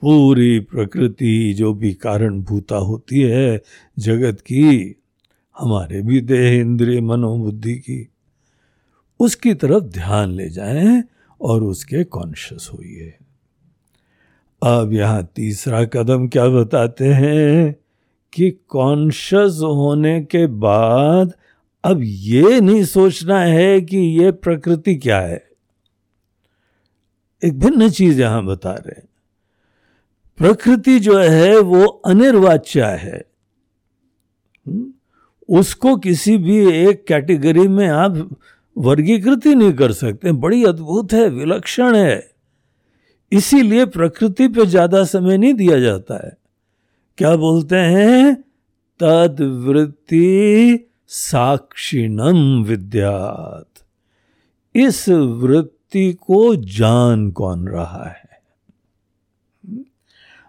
पूरी 0.00 0.60
प्रकृति, 0.60 1.54
जो 1.54 1.74
भी 1.74 1.94
कारण 1.94 2.42
भूता 2.42 2.76
होती 2.76 3.20
है, 3.20 3.62
जगत 3.98 4.40
की, 4.40 4.96
हमारे 5.58 6.02
भी 6.02 6.20
देह, 6.20 6.60
इंद्रिय, 6.60 7.00
मनोबुद्धि 7.00 7.74
की, 7.74 8.08
उसकी 9.20 9.54
तरफ़ 9.54 9.84
ध्यान 9.84 10.30
ले 10.30 10.50
जाएँ 10.50 11.04
और 11.40 11.62
उसके 11.62 12.04
कॉन्शियस 12.04 12.70
होइए। 12.74 13.14
अब 14.62 14.92
यहाँ 14.92 15.28
तीसरा 15.36 15.84
कदम 15.84 16.28
क्या 16.28 16.48
बताते 16.48 17.06
हैं 17.06 17.76
कि 18.32 18.50
कॉन्शियस 18.50 19.52
होने 19.52 20.20
के 20.20 20.46
बाद 20.46 21.32
अब 21.84 22.00
ये 22.02 22.60
नहीं 22.60 22.84
सोचना 22.84 23.40
है 23.40 23.80
कि 23.80 23.96
ये 23.96 24.32
प्रकृति 24.32 24.96
क्या 24.96 25.20
है। 25.20 25.48
एक 27.44 27.58
भिन्न 27.58 27.90
चीज़ 27.90 28.20
यहाँ 28.20 28.44
बता 28.44 28.72
रहे 28.72 29.00
हैं। 29.00 29.08
प्रकृति 30.38 31.00
जो 31.00 31.18
है 31.18 31.58
वो 31.58 31.84
अनिर्वाच्य 31.84 32.82
है। 32.84 33.24
हम्म? 34.68 34.92
उसको 35.48 35.96
किसी 35.96 36.38
भी 36.38 36.72
एक 36.72 37.04
कैटेगरी 37.04 37.68
में 37.68 37.88
आप 37.88 38.36
वर्गीकृत 38.78 39.46
ही 39.46 39.54
नहीं 39.54 39.72
कर 39.72 39.92
सकते। 39.92 40.32
बड़ी 40.32 40.64
अद्भुत 40.64 41.12
है, 41.12 41.28
विलक्षण 41.28 41.96
है। 41.96 42.30
इसीलिए 43.32 43.86
प्रकृति 43.86 44.48
पे 44.48 44.66
ज़्यादा 44.66 45.04
समय 45.04 45.38
नहीं 45.38 45.54
दिया 45.54 45.80
जाता 45.80 46.26
है। 46.26 46.36
क्या 47.18 47.36
बोलते 47.36 47.76
हैं? 47.76 48.44
तद 49.00 49.36
वृत्ति 49.40 50.88
साक्षिणम 51.06 52.64
विद्यात। 52.64 53.66
इस 54.76 55.08
वृत्ति 55.08 56.12
को 56.12 56.56
जान 56.56 57.30
कौन 57.30 57.68
रहा 57.68 58.08
है? 58.08 58.30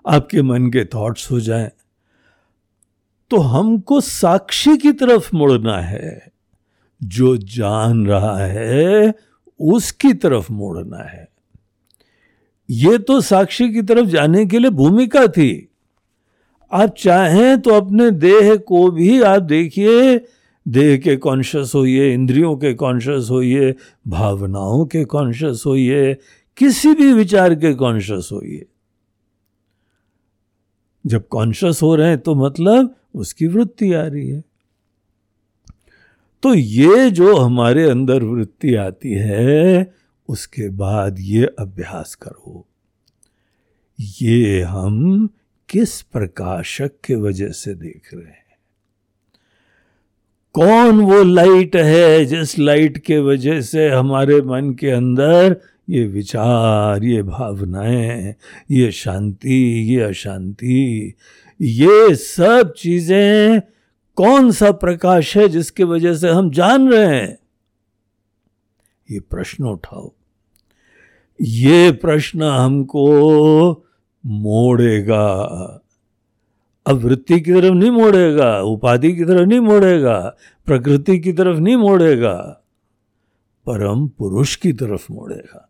आपके 0.07 0.41
मन 0.41 0.67
के 0.67 0.85
थॉट्स 0.85 1.31
हो 1.31 1.39
जाएँ। 1.39 1.71
तो 3.29 3.37
हमको 3.37 4.01
साक्षी 4.01 4.77
की 4.77 4.91
तरफ़ 4.91 5.35
मुड़ना 5.35 5.77
है। 5.77 6.30
जो 7.03 7.37
जान 7.37 8.07
रहा 8.07 8.37
है, 8.37 9.13
उसकी 9.59 10.13
तरफ़ 10.13 10.51
मोड़ना 10.51 10.97
है। 10.97 11.29
ये 12.69 12.97
तो 12.97 13.21
साक्षी 13.21 13.73
की 13.73 13.81
तरफ़ 13.81 14.07
जाने 14.07 14.45
के 14.45 14.59
लिए 14.59 14.69
भूमिका 14.69 15.27
थी। 15.27 15.67
आप 16.71 16.95
चाहें 16.97 17.61
तो 17.61 17.69
अपने 17.69 18.11
देह 18.11 18.55
को 18.55 18.91
भी 18.91 19.21
आप 19.21 19.41
देखिए, 19.41 20.25
देह 20.67 20.97
के 20.97 21.15
कॉन्शियस 21.15 21.71
होइए, 21.75 22.13
इंद्रियों 22.13 22.55
के 22.55 22.73
कॉन्शियस 22.73 23.27
होइए, 23.29 23.75
भावनाओं 24.07 24.85
के 24.85 25.05
कॉन्शियस 25.05 25.63
होइए, 25.65 26.17
किसी 26.57 26.93
भी 26.93 27.13
विचार 27.13 27.55
के 27.55 27.73
कॉन्शियस 27.73 28.29
होइए। 28.31 28.65
जब 31.05 31.27
कॉन्शियस 31.27 31.81
हो 31.81 31.95
रहे 31.95 32.07
हैं 32.07 32.17
तो 32.17 32.35
मतलब 32.35 32.95
उसकी 33.15 33.47
वृत्ति 33.47 33.93
आ 33.93 34.03
रही 34.03 34.29
है। 34.29 34.50
तो 36.43 36.53
ये 36.53 37.11
जो 37.11 37.35
हमारे 37.35 37.89
अंदर 37.89 38.23
वृत्ति 38.23 38.75
आती 38.75 39.11
है, 39.11 39.93
उसके 40.29 40.69
बाद 40.69 41.15
ये 41.19 41.45
अभ्यास 41.59 42.15
करो। 42.15 42.67
ये 43.99 44.61
हम 44.61 45.29
किस 45.69 46.01
प्रकाशक 46.01 46.91
के 47.05 47.15
वजह 47.15 47.47
से 47.47 47.73
देख 47.73 48.09
रहे 48.13 48.23
हैं? 48.23 48.41
कौन 50.53 50.99
वो 50.99 51.23
लाइट 51.23 51.75
है 51.75 52.25
जिस 52.25 52.59
लाइट 52.59 52.97
के 52.97 53.19
वजह 53.19 53.61
से 53.61 53.89
हमारे 53.89 54.41
मन 54.41 54.73
के 54.79 54.89
अंदर 54.89 55.61
ये 55.89 56.05
विचार, 56.05 57.03
ये 57.03 57.23
भावनाएँ, 57.23 58.35
ये 58.71 58.91
शांति, 58.91 59.83
ये 59.95 60.01
अशांति, 60.01 61.13
ये 61.61 62.15
सब 62.15 62.73
चीज़ें 62.77 63.61
कौन 64.21 64.51
सा 64.51 64.71
प्रकाश 64.71 65.37
है 65.37 65.49
जिसकी 65.49 65.83
वजह 65.83 66.13
से 66.13 66.29
हम 66.29 66.51
जान 66.51 66.89
रहे 66.89 67.15
हैं? 67.15 67.39
ये 69.11 69.19
प्रश्न 69.19 69.63
उठाओ। 69.63 70.11
ये 71.41 71.91
प्रश्न 71.91 72.43
हमको 72.43 73.05
मोड़ेगा। 74.25 75.33
अब 76.85 76.95
वृत्ति 76.95 77.41
की 77.41 77.53
तरफ़ 77.53 77.73
नहीं 77.73 77.91
मोड़ेगा, 77.91 78.61
उपाधि 78.61 79.15
की 79.15 79.25
तरफ़ 79.25 79.47
नहीं 79.47 79.59
मोड़ेगा, 79.59 80.35
प्रकृति 80.65 81.19
की 81.19 81.33
तरफ़ 81.33 81.57
नहीं 81.57 81.75
मोड़ेगा, 81.75 82.63
परम 83.65 84.07
पुरुष 84.07 84.55
की 84.55 84.73
तरफ़ 84.73 85.13
मोड़ेगा। 85.13 85.69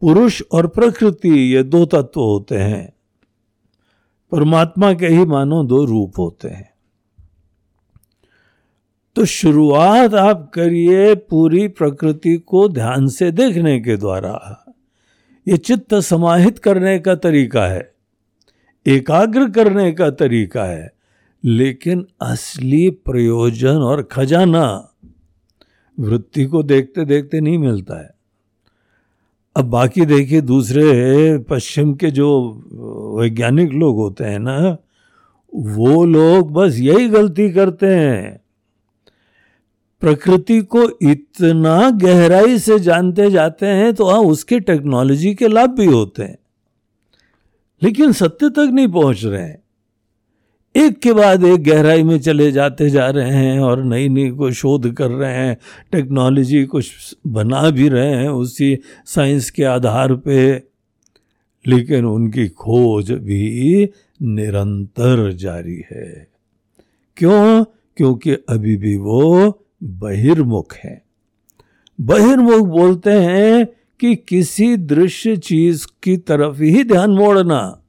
पुरुष 0.00 0.42
और 0.52 0.66
प्रकृति 0.66 1.28
ये 1.28 1.62
दो 1.62 1.86
तत्व 1.86 2.20
होते 2.20 2.56
हैं। 2.56 2.92
परमात्मा 4.32 4.94
के 4.94 5.06
ही 5.06 5.24
मानो 5.24 5.64
दो 5.64 5.84
रूप 5.84 6.12
होते 6.18 6.48
हैं। 6.48 6.71
तो 9.16 9.24
शुरुआत 9.24 10.14
आप 10.14 10.50
करिए 10.54 11.14
पूरी 11.14 11.66
प्रकृति 11.68 12.36
को 12.36 12.68
ध्यान 12.68 13.06
से 13.08 13.30
देखने 13.30 13.80
के 13.80 13.96
द्वारा। 13.96 14.64
ये 15.46 15.56
चित्त 15.56 15.94
समाहित 15.94 16.58
करने 16.58 16.98
का 16.98 17.14
तरीका 17.14 17.66
है, 17.66 17.92
एकाग्र 18.86 19.48
करने 19.50 19.92
का 19.92 20.10
तरीका 20.10 20.64
है, 20.64 20.92
लेकिन 21.44 22.06
असली 22.22 22.90
प्रयोजन 22.90 23.76
और 23.76 24.02
खजाना 24.02 24.88
वृत्ति 25.98 26.44
को 26.44 26.62
देखते 26.62 27.04
देखते 27.04 27.40
नहीं 27.40 27.58
मिलता 27.58 28.00
है। 28.00 28.10
अब 29.56 29.64
बाकी 29.64 30.06
देखिए, 30.06 30.40
दूसरे 30.40 31.38
पश्चिम 31.38 31.94
के 31.94 32.10
जो 32.10 33.18
वैज्ञानिक 33.20 33.72
लोग 33.72 33.96
होते 33.96 34.24
हैं 34.24 34.38
ना, 34.38 34.76
वो 35.52 36.04
लोग 36.04 36.52
बस 36.52 36.76
यही 36.78 37.08
गलती 37.08 37.50
करते 37.52 37.86
हैं। 37.86 38.41
प्रकृति 40.02 40.60
को 40.60 41.10
इतना 41.10 41.90
गहराई 41.90 42.58
से 42.58 42.78
जानते 42.78 43.30
जाते 43.30 43.66
हैं 43.66 43.94
तो 43.94 44.04
हाँ 44.04 44.18
उसके 44.18 44.60
टेक्नोलॉजी 44.60 45.34
के 45.34 45.48
लाभ 45.48 45.70
भी 45.70 45.86
होते 45.86 46.22
हैं। 46.22 46.38
लेकिन 47.82 48.12
सत्य 48.12 48.50
तक 48.50 48.68
नहीं 48.72 48.88
पहुँच 48.88 49.24
रहे 49.24 49.42
हैं। 49.42 49.62
एक 50.76 50.98
के 50.98 51.12
बाद 51.12 51.44
एक 51.44 51.64
गहराई 51.64 52.02
में 52.02 52.20
चले 52.20 52.52
जाते 52.52 52.90
जा 52.90 53.10
रहे 53.10 53.30
हैं 53.30 53.60
और 53.60 53.84
नई 53.84 54.08
नई 54.08 54.30
को 54.30 54.50
शोध 54.50 54.92
कर 54.92 55.10
रहे 55.10 55.34
हैं 55.34 55.56
टेक्नोलॉजी 55.92 56.64
कुछ 56.64 57.16
बना 57.26 57.70
भी 57.70 57.88
रहे 57.88 58.14
हैं, 58.14 58.28
उसी 58.28 58.78
साइंस 59.06 59.50
के 59.50 59.64
आधार 59.64 60.14
पे। 60.14 60.62
लेकिन 61.66 62.04
उनकी 62.04 62.48
खोज 62.48 63.12
भी 63.12 63.90
निरंतर 64.22 65.32
जारी 65.32 65.84
है। 65.92 66.28
क्यों? 67.16 67.64
क्योंकि 67.96 68.30
अभी 68.32 68.76
भी 68.76 68.96
वो 68.96 69.58
बहिर्मुख 69.82 70.74
है। 70.74 71.04
बहिर्मुख 72.00 72.66
बोलते 72.66 73.10
हैं 73.10 73.68
कि 74.00 74.16
किसी 74.16 74.76
दृश्य 74.76 75.36
चीज़ 75.36 75.86
की 76.02 76.16
तरफ़ 76.16 76.62
ही 76.62 76.84
ध्यान 76.84 77.10
मोड़ना। 77.10 77.82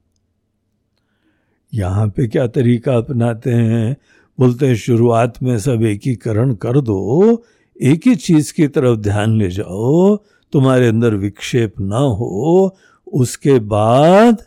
यहाँ 1.74 2.08
पे 2.08 2.28
क्या 2.28 2.48
तरीका 2.48 2.98
अपनाते 2.98 3.50
हैं? 3.50 3.98
बोलते 4.40 4.68
हैं, 4.68 4.76
शुरुआत 4.76 5.44
में 5.44 5.60
सब 5.60 5.84
एकीकरण 5.84 6.54
कर 6.54 6.82
दो, 6.82 7.46
एक 7.82 8.08
ही 8.08 8.16
चीज़ 8.16 8.54
की 8.54 8.68
तरफ़ 8.68 9.00
ध्यान 9.00 9.38
ले 9.38 9.50
जाओ, 9.50 10.16
तुम्हारे 10.52 10.88
अंदर 10.88 11.16
विक्षेप 11.16 11.80
ना 11.80 11.98
हो, 11.98 12.78
उसके 13.14 13.60
बाद 13.60 14.38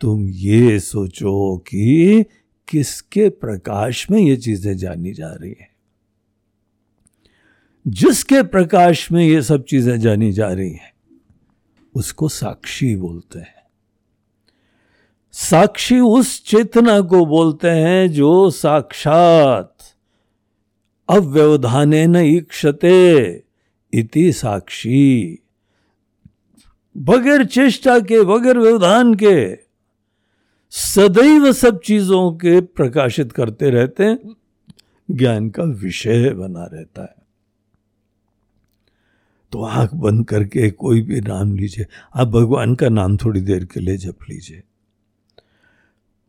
तुम 0.00 0.28
ये 0.28 0.80
सोचो 0.80 1.58
कि 1.58 2.24
किसके 2.68 3.28
प्रकाश 3.28 4.10
में 4.10 4.18
ये 4.18 4.36
चीज़ें 4.36 4.76
जानी 4.76 5.12
जा 5.12 5.28
रही 5.28 5.54
हैं। 5.60 5.70
जिसके 7.86 8.42
प्रकाश 8.42 9.10
में 9.12 9.24
ये 9.24 9.42
सब 9.42 9.64
चीज़ें 9.64 9.98
जानी 10.00 10.32
जा 10.32 10.48
रही 10.48 10.70
हैं, 10.70 10.92
उसको 11.94 12.28
साक्षी 12.28 12.94
बोलते 12.96 13.38
हैं। 13.38 13.54
साक्षी 15.32 15.98
उस 16.00 16.44
चेतना 16.44 17.00
को 17.00 17.26
बोलते 17.26 17.68
हैं 17.68 18.12
जो 18.12 18.50
साक्षात 18.50 19.76
अव्यवधाने 21.08 22.06
न 22.06 22.16
ईक्षते 22.16 23.44
इति 23.92 24.32
साक्षी। 24.32 25.38
बगैर 26.96 27.44
चेष्टा 27.44 27.98
के, 28.00 28.22
बगैर 28.22 28.58
व्यवधान 28.58 29.14
के 29.14 29.54
सदैव 30.72 31.52
सब 31.52 31.80
चीज़ों 31.80 32.30
के 32.32 32.60
प्रकाशित 32.60 33.32
करते 33.32 33.70
रहते 33.70 34.04
हैं, 34.04 34.36
ज्ञान 35.10 35.48
का 35.50 35.62
विषय 35.62 36.30
बना 36.30 36.64
रहता 36.64 37.02
है। 37.02 37.19
तो 39.52 39.62
आँख 39.62 39.94
बंद 39.94 40.24
करके 40.26 40.70
कोई 40.70 41.00
भी 41.02 41.20
नाम 41.20 41.54
लीजिए। 41.56 41.86
आप 42.14 42.28
भगवान 42.28 42.74
का 42.74 42.88
नाम 42.88 43.16
थोड़ी 43.16 43.40
देर 43.40 43.64
के 43.64 43.80
लिए 43.80 43.96
जप 43.96 44.28
लीजिए। 44.30 44.62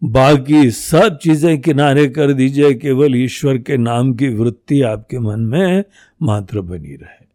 बाकी 0.02 0.70
सब 0.72 1.18
चीज़ें 1.18 1.60
किनारे 1.62 2.08
कर 2.08 2.34
दीजिए, 2.34 2.74
केवल 2.74 3.16
ईश्वर 3.16 3.58
के 3.58 3.78
नाम 3.78 4.14
की 4.14 4.28
वृत्ति 4.30 4.82
आपके 4.84 5.20
मन 5.20 5.40
में 5.42 5.84
मात्र 6.22 6.62
बनी 6.62 6.96
रहे। 6.96 7.26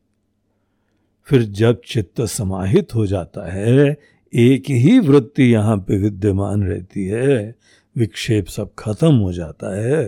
फिर 1.28 1.42
जब 1.42 1.80
चित्त 1.86 2.22
समाहित 2.22 2.94
हो 2.94 3.06
जाता 3.06 3.50
है, 3.52 3.96
एक 4.32 4.70
ही 4.70 4.98
वृत्ति 4.98 5.42
यहाँ 5.44 5.76
पे 5.78 5.98
विद्यमान 5.98 6.62
रहती 6.64 7.04
है, 7.06 7.54
विक्षेप 7.96 8.46
सब 8.46 8.74
खत्म 8.78 9.14
हो 9.14 9.32
जाता 9.32 9.74
है 9.76 10.04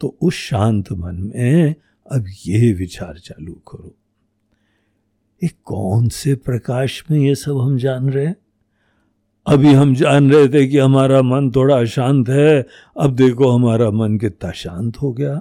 तो 0.00 0.16
उस 0.22 0.34
शांत 0.36 0.92
मन 0.92 1.16
में 1.26 1.74
अब 2.10 2.24
ये 2.46 2.72
विचार 2.72 3.18
चालू 3.18 3.52
करो। 3.68 3.94
ये 5.42 5.50
कौन 5.64 6.08
से 6.08 6.34
प्रकाश 6.34 7.04
में 7.10 7.18
ये 7.18 7.34
सब 7.34 7.58
हम 7.58 7.78
जान 7.78 8.10
रहे 8.10 8.26
हैं? 8.26 8.36
अभी 9.46 9.72
हम 9.72 9.94
जान 9.94 10.32
रहे 10.32 10.48
थे 10.48 10.66
कि 10.66 10.78
हमारा 10.78 11.22
मन 11.22 11.50
थोड़ा 11.50 11.80
अशांत 11.80 12.28
है। 12.28 12.66
अब 13.00 13.10
देखो 13.14 13.50
हमारा 13.50 13.90
मन 13.90 14.18
कितना 14.18 14.50
शांत 14.50 14.96
हो 14.96 15.12
गया। 15.12 15.40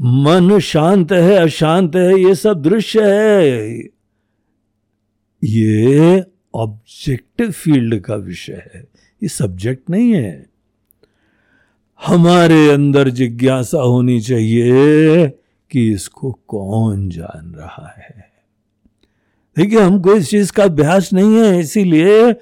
मन 0.00 0.58
शांत 0.58 1.12
है, 1.12 1.34
अशांत 1.34 1.96
है, 1.96 2.20
ये 2.20 2.34
सब 2.34 2.62
दृश्य 2.62 3.00
है। 3.02 3.78
ये 5.44 6.24
ऑब्जेक्टिव 6.54 7.50
फ़ील्ड 7.50 8.00
का 8.00 8.14
विषय 8.14 8.70
है। 8.74 8.88
ये 9.22 9.28
सब्जेक्ट 9.28 9.90
नहीं 9.90 10.12
है। 10.12 10.46
हमारे 12.06 12.70
अंदर 12.70 13.08
जिज्ञासा 13.08 13.78
होनी 13.78 14.20
चाहिए 14.20 15.26
कि 15.70 15.92
इसको 15.92 16.38
कौन 16.48 17.08
जान 17.08 17.54
रहा 17.54 17.94
है। 17.96 18.35
देखिए 19.56 19.80
हमको 19.80 20.14
इस 20.14 20.30
चीज़ 20.30 20.52
का 20.52 20.64
अभ्यास 20.64 21.12
नहीं 21.12 21.36
है, 21.36 21.58
इसीलिए 21.60 22.32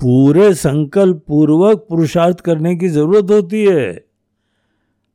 पूरे 0.00 0.54
संकल्प 0.54 1.22
पूर्वक 1.28 1.86
पुरुषार्थ 1.88 2.40
करने 2.40 2.74
की 2.76 2.88
ज़रूरत 2.88 3.30
होती 3.30 3.64
है। 3.64 4.04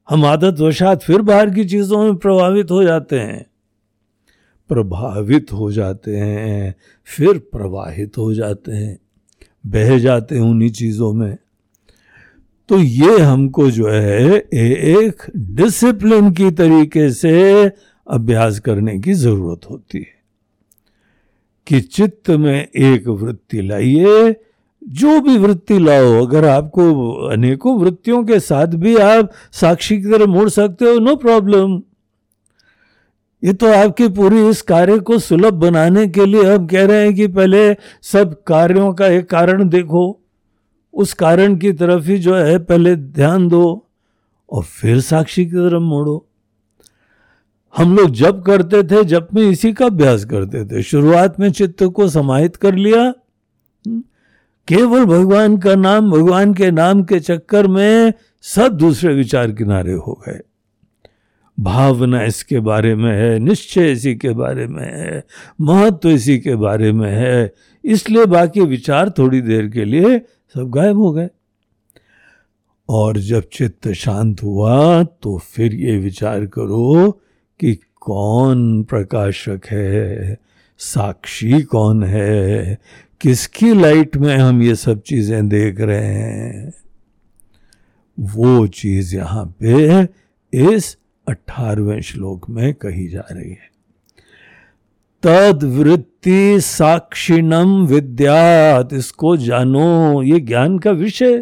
हम 0.09 0.25
आदत 0.25 0.59
वशात 0.59 1.03
फिर 1.03 1.21
बाहर 1.21 1.49
की 1.49 1.65
चीज़ों 1.65 2.03
में 2.03 2.15
प्रभावित 2.15 2.71
हो 2.71 2.83
जाते 2.83 3.19
हैं। 3.19 3.45
प्रभावित 4.69 5.51
हो 5.53 5.71
जाते 5.71 6.15
हैं, 6.15 6.75
फिर 7.07 7.37
प्रवाहित 7.37 8.17
हो 8.17 8.33
जाते 8.33 8.71
हैं, 8.71 8.97
बह 9.67 9.97
जाते 9.99 10.35
हैं 10.35 10.41
उन्हीं 10.41 10.69
चीज़ों 10.71 11.13
में। 11.13 11.37
तो 12.69 12.79
ये 12.79 13.17
हमको 13.19 13.69
जो 13.71 13.87
है, 13.87 14.37
एक 14.53 15.23
डिसिप्लिन 15.37 16.31
की 16.31 16.51
तरीके 16.51 17.09
से 17.11 17.65
अभ्यास 18.07 18.59
करने 18.59 18.97
की 18.99 19.13
ज़रूरत 19.13 19.69
होती 19.69 19.97
है। 19.97 20.16
कि 21.67 21.81
चित्त 21.81 22.29
में 22.29 22.67
एक 22.75 23.07
वृत्ति 23.07 23.61
लाइए। 23.61 24.35
जो 24.87 25.21
भी 25.21 25.37
वृत्ति 25.37 25.79
लाओ, 25.79 26.25
अगर 26.25 26.45
आपको 26.45 27.13
अनेकों 27.27 27.79
वृत्तियों 27.79 28.23
के 28.23 28.39
साथ 28.39 28.67
भी 28.67 28.97
आप 28.97 29.31
साक्षी 29.51 29.97
की 29.97 30.11
तरह 30.11 30.25
मोड़ 30.25 30.49
सकते 30.49 30.85
हो, 30.85 30.99
नो 30.99 31.15
प्रॉब्लम। 31.15 31.81
ये 33.43 33.53
तो 33.53 33.73
आपकी 33.73 34.07
पूरी 34.07 34.49
इस 34.49 34.61
कार्य 34.61 34.99
को 34.99 35.19
सुलभ 35.19 35.53
बनाने 35.53 36.07
के 36.07 36.25
लिए 36.25 36.43
हम 36.43 36.67
कह 36.67 36.85
रहे 36.85 37.01
हैं 37.01 37.15
कि 37.15 37.27
पहले 37.27 37.75
सब 38.01 38.43
कार्यों 38.43 38.93
का 38.93 39.07
एक 39.07 39.29
कारण 39.29 39.69
देखो। 39.69 40.19
उस 40.93 41.13
कारण 41.13 41.55
की 41.55 41.73
तरफ़ 41.73 42.07
ही 42.07 42.17
जो 42.17 42.35
है, 42.35 42.59
पहले 42.59 42.95
ध्यान 42.95 43.47
दो 43.47 43.85
और 44.49 44.63
फिर 44.63 44.99
साक्षी 45.01 45.45
की 45.45 45.51
तरफ़ 45.51 45.81
मोड़ो। 45.81 46.25
हम 47.77 47.95
लोग 47.97 48.09
जब 48.09 48.41
करते 48.43 48.83
थे 48.83 49.03
जब 49.03 49.27
में 49.33 49.43
इसी 49.43 49.73
का 49.73 49.85
अभ्यास 49.85 50.25
करते 50.25 50.65
थे। 50.65 50.81
शुरुआत 50.83 51.39
में 51.39 51.51
चित्त 51.51 51.83
को 51.83 52.07
समाहित 52.09 52.55
कर 52.55 52.75
लिया। 52.75 53.11
केवल 54.67 55.05
भगवान 55.05 55.57
का 55.57 55.75
नाम, 55.75 56.11
भगवान 56.11 56.53
के 56.53 56.71
नाम 56.71 57.03
के 57.03 57.19
चक्कर 57.19 57.67
में 57.67 58.13
सब 58.41 58.77
दूसरे 58.77 59.13
विचार 59.13 59.51
किनारे 59.51 59.93
हो 59.93 60.21
गए। 60.27 60.39
भावना 61.59 62.23
इसके 62.23 62.59
बारे 62.59 62.95
में 62.95 63.11
है, 63.11 63.39
निश्चय 63.39 63.91
इसी 63.91 64.15
के 64.15 64.29
बारे 64.29 64.67
में 64.67 64.83
है, 64.83 65.23
महत्व 65.61 65.97
तो 65.97 66.09
इसी 66.09 66.39
के 66.39 66.55
बारे 66.55 66.91
में 66.91 67.11
है। 67.11 67.53
इसलिए 67.83 68.25
बाकी 68.25 68.61
विचार 68.61 69.09
थोड़ी 69.09 69.41
देर 69.41 69.67
के 69.67 69.85
लिए 69.85 70.19
सब 70.55 70.69
गायब 70.69 70.97
हो 70.97 71.11
गए। 71.11 71.29
और 72.89 73.17
जब 73.17 73.43
चित्त 73.53 73.91
शांत 73.91 74.43
हुआ 74.43 75.03
तो 75.03 75.37
फिर 75.37 75.73
ये 75.75 75.97
विचार 75.97 76.45
करो 76.45 77.21
कि 77.59 77.75
कौन 78.01 78.83
प्रकाशक 78.83 79.61
है? 79.71 80.37
साक्षी 80.77 81.61
कौन 81.61 82.03
है? 82.03 82.77
किसकी 83.21 83.73
लाइट 83.73 84.17
में 84.17 84.37
हम 84.37 84.61
ये 84.61 84.75
सब 84.75 85.01
चीज़ें 85.01 85.49
देख 85.49 85.81
रहे 85.81 86.05
हैं? 86.05 86.73
वो 88.19 88.67
चीज़ 88.67 89.15
यहाँ 89.15 89.55
पे 89.63 90.03
इस 90.53 90.97
अठारहवें 91.27 92.01
श्लोक 92.01 92.49
में 92.49 92.73
कही 92.73 93.07
जा 93.07 93.23
रही 93.31 93.49
है। 93.49 93.77
तद 95.23 95.63
वृत्ति 95.63 96.61
साक्षिणम 96.61 97.85
विद्यात, 97.85 98.93
इसको 98.93 99.37
जानो, 99.37 100.23
ये 100.23 100.39
ज्ञान 100.39 100.79
का 100.79 100.91
विषय। 100.91 101.37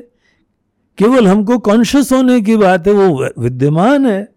केवल 0.98 1.28
हमको 1.28 1.58
कॉन्शियस 1.58 2.12
होने 2.12 2.42
की 2.42 2.56
बात 2.58 2.88
है, 2.88 2.94
वो 2.94 3.30
विद्यमान 3.40 4.06
है। 4.06 4.35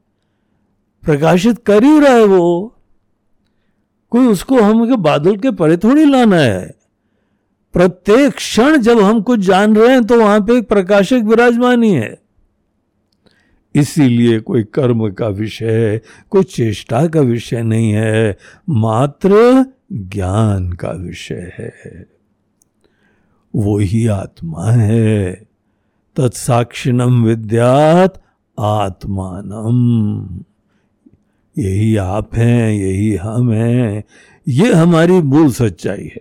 प्रकाशित 1.03 1.59
कर 1.67 1.85
ही 1.85 2.01
रहा 2.01 2.13
है 2.13 2.25
वो। 2.25 2.75
कोई 4.11 4.27
उसको 4.27 4.61
हम 4.61 4.87
के 4.87 4.97
बादल 4.97 5.37
के 5.37 5.51
परे 5.51 5.77
थोड़ी 5.77 6.05
लाना 6.05 6.37
है। 6.37 6.75
प्रत्येक 7.73 8.35
क्षण 8.35 8.77
जब 8.77 9.01
हम 9.01 9.21
कुछ 9.23 9.41
जान 9.41 9.77
रहे 9.77 9.89
हैं 9.89 10.05
तो 10.05 10.21
वहाँ 10.21 10.41
पे 10.41 10.59
एक 10.59 10.69
प्रकाशक 10.69 11.21
विराजमान 11.25 11.83
ही 11.83 11.93
है। 11.93 12.23
इसीलिए 13.75 14.41
कोई 14.41 14.65
कर्म 14.65 15.11
का 15.13 15.29
विषय 15.29 16.01
कोई 16.31 16.43
चेष्टा 16.43 17.07
का 17.07 17.21
विषय 17.21 17.63
नहीं 17.63 17.91
है, 17.93 18.37
मात्र 18.69 19.65
ज्ञान 19.93 20.73
का 20.73 20.91
विषय 20.91 21.53
है। 21.59 22.07
वो 23.55 23.79
ही 23.79 24.07
आत्मा 24.07 24.71
है। 24.71 25.33
तत्साक्षिणम 26.17 27.25
विद्यात 27.25 28.23
आत्मानम। 28.59 30.45
यही 31.59 31.97
आप 31.97 32.35
हैं, 32.35 32.73
यही 32.73 33.17
हम 33.17 33.53
हैं। 33.53 34.05
ये 34.49 34.73
हमारी 34.73 35.13
मूल 35.13 35.51
सच्चाई 35.53 36.05
है। 36.05 36.21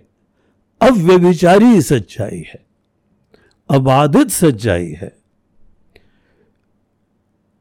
अब 0.82 0.94
व्यभिचारी 0.94 1.82
सच्चाई 1.82 2.38
है। 2.38 2.66
अबाधित 3.70 4.28
सच्चाई 4.28 4.88
है। 4.88 5.16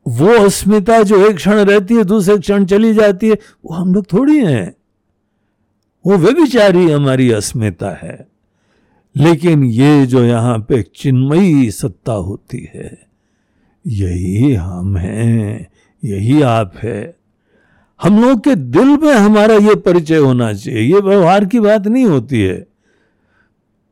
वो 0.08 0.28
अस्मिता 0.28 1.04
जो 1.04 1.30
एक 1.30 1.36
क्षण 1.36 1.54
रहती 1.54 1.94
है, 1.94 2.04
दूसरे 2.04 2.38
क्षण 2.38 2.66
चली 2.66 2.94
जाती 2.94 3.28
है, 3.28 3.34
वो 3.34 3.74
हम 3.74 3.94
लोग 3.94 4.14
थोड़ी 4.14 4.46
हैं। 4.46 4.76
वो 6.06 6.18
व्यभिचारी 6.18 6.92
हमारी 6.92 7.32
अस्मिता 7.32 7.90
है। 7.90 8.28
लेकिन 9.18 9.64
ये 9.64 10.06
जो 10.06 10.26
यहाँ 10.26 10.60
पे 10.60 10.82
चिन्मयी 10.82 11.72
सत्ता 11.72 12.14
होती 12.14 12.70
है, 12.74 13.08
यही 13.88 14.54
हम 14.54 14.98
हैं, 14.98 15.68
यही 16.04 16.42
आप 16.42 16.74
है। 16.78 17.17
हम 18.02 18.22
लोग 18.22 18.44
के 18.44 18.56
दिल 18.56 18.88
में 18.88 19.14
हमारा 19.14 19.56
ये 19.56 19.76
परिचय 19.76 20.18
होना 20.18 20.54
चाहिए। 20.54 20.96
ये 20.96 21.02
व्यवहार 21.02 21.46
की 21.46 21.60
बात 21.60 21.88
नहीं 21.88 22.06
होती 22.06 22.42
है। 22.42 22.68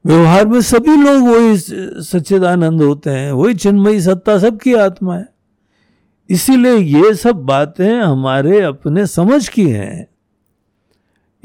व्यवहार 0.05 0.47
में 0.47 0.61
सभी 0.61 0.97
लोग 0.97 1.27
वही 1.27 1.57
सच्चिदानंद 2.03 2.81
होते 2.81 3.09
हैं, 3.09 3.31
वही 3.31 3.53
चिन्मयी 3.53 4.01
सत्ता 4.01 4.37
सबकी 4.39 4.73
आत्मा 4.73 5.17
है। 5.17 5.29
इसीलिए 6.29 6.75
ये 6.77 7.13
सब 7.15 7.35
बातें 7.35 7.99
हमारे 7.99 8.61
अपने 8.61 9.07
समझ 9.07 9.49
की 9.49 9.69
हैं। 9.69 10.07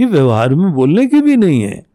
ये 0.00 0.06
व्यवहार 0.06 0.54
में 0.54 0.72
बोलने 0.72 1.06
की 1.06 1.20
भी 1.20 1.36
नहीं 1.36 1.62
है। 1.62 1.86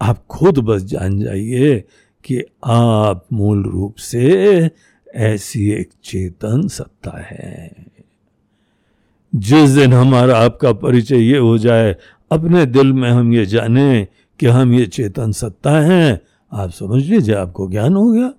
आप 0.00 0.26
खुद 0.26 0.58
बस 0.58 0.82
जान 0.82 1.20
जाइए 1.20 1.84
कि 2.24 2.42
आप 2.64 3.26
मूल 3.32 3.62
रूप 3.62 3.94
से 3.94 4.70
ऐसी 5.14 5.70
एक 5.70 5.90
चेतन 6.04 6.68
सत्ता 6.68 7.20
है। 7.20 7.93
जिस 9.34 9.70
दिन 9.70 9.92
हमारा 9.92 10.38
आपका 10.38 10.72
परिचय 10.72 11.16
ये 11.16 11.38
हो 11.38 11.58
जाए, 11.58 11.96
अपने 12.32 12.66
दिल 12.66 12.92
में 12.92 13.10
हम 13.10 13.32
ये 13.32 13.46
जाने 13.46 14.08
कि 14.40 14.46
हम 14.46 14.72
ये 14.72 14.86
चेतन 14.86 15.32
सत्ता 15.32 15.80
हैं। 15.80 16.20
आप 16.52 16.70
समझ 16.70 17.04
लीजिए, 17.04 17.34
आपको 17.34 17.70
ज्ञान 17.70 17.94
हो 17.94 18.12
गया। 18.12 18.32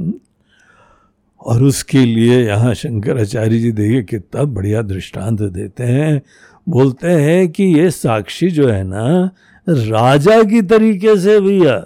हम्म? 0.00 0.14
और 1.46 1.62
उसके 1.62 2.04
लिए 2.04 2.46
यहाँ 2.46 2.74
शंकराचार्य 2.74 3.58
जी 3.58 3.72
देखिए 3.72 4.02
कितना 4.02 4.44
बढ़िया 4.44 4.82
दृष्टांत 4.82 5.42
देते 5.42 5.84
हैं। 5.84 6.22
बोलते 6.68 7.08
हैं 7.08 7.48
कि 7.48 7.64
ये 7.64 7.90
साक्षी 7.90 8.50
जो 8.50 8.68
है 8.68 8.84
ना, 8.84 9.30
राजा 9.68 10.42
की 10.42 10.62
तरीके 10.62 11.16
से 11.16 11.40
भैया। 11.40 11.84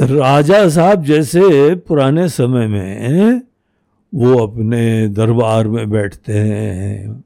राजा 0.00 0.68
साहब 0.68 1.04
जैसे 1.04 1.74
पुराने 1.74 2.28
समय 2.28 2.66
में 2.66 2.98
वो 4.16 4.46
अपने 4.46 5.08
दरबार 5.08 5.68
में 5.68 5.90
बैठते 5.90 6.32
हैं। 6.32 7.24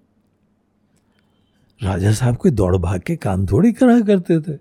राजा 1.82 2.12
साहब 2.12 2.36
कोई 2.36 2.50
दौड़ 2.50 2.76
भाग 2.76 3.00
के 3.00 3.16
काम 3.16 3.46
थोड़ी 3.46 3.72
करा 3.72 4.00
करते 4.00 4.40
थे। 4.40 4.52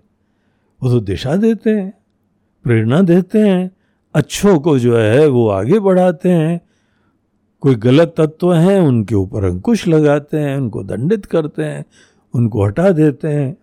वो 0.82 0.90
तो 0.90 1.00
दिशा 1.00 1.36
देते 1.36 1.70
हैं, 1.70 1.94
प्रेरणा 2.64 3.02
देते 3.02 3.38
हैं, 3.38 3.70
अच्छों 4.14 4.60
को 4.60 4.78
जो 4.78 4.96
है 4.96 5.26
वो 5.26 5.48
आगे 5.48 5.78
बढ़ाते 5.78 6.28
हैं। 6.28 6.60
कोई 7.60 7.74
गलत 7.74 8.14
तत्व 8.16 8.54
हैं, 8.54 8.80
उनके 8.80 9.14
ऊपर 9.14 9.44
अंकुश 9.44 9.88
लगाते 9.88 10.36
हैं, 10.36 10.56
उनको 10.56 10.82
दंडित 10.82 11.26
करते 11.26 11.62
हैं, 11.62 11.84
उनको 12.34 12.66
हटा 12.66 12.90
देते 12.90 13.28
हैं। 13.28 13.56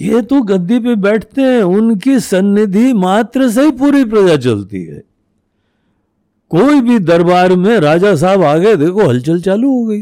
ये 0.00 0.22
तो 0.22 0.42
गद्दी 0.42 0.78
पे 0.78 0.96
बैठते 0.96 1.42
हैं, 1.42 1.62
उनकी 1.62 2.20
सन्निधि 2.20 2.92
मात्र 2.92 3.50
से 3.50 3.62
ही 3.62 3.70
पूरी 3.70 4.04
प्रजा 4.04 4.36
चलती 4.36 4.84
है। 4.84 5.02
कोई 6.50 6.80
भी 6.80 6.98
दरबार 6.98 7.56
में 7.56 7.78
राजा 7.78 8.14
साहब 8.16 8.42
आ 8.42 8.56
गए 8.58 8.76
देखो, 8.76 9.08
हलचल 9.08 9.40
चालू 9.40 9.70
हो 9.70 9.86
गई। 9.86 10.00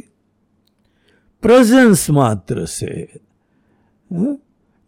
प्रेजेंस 1.43 2.11
मात्र 2.11 2.67
से 2.67 3.09
हाँ? 4.13 4.39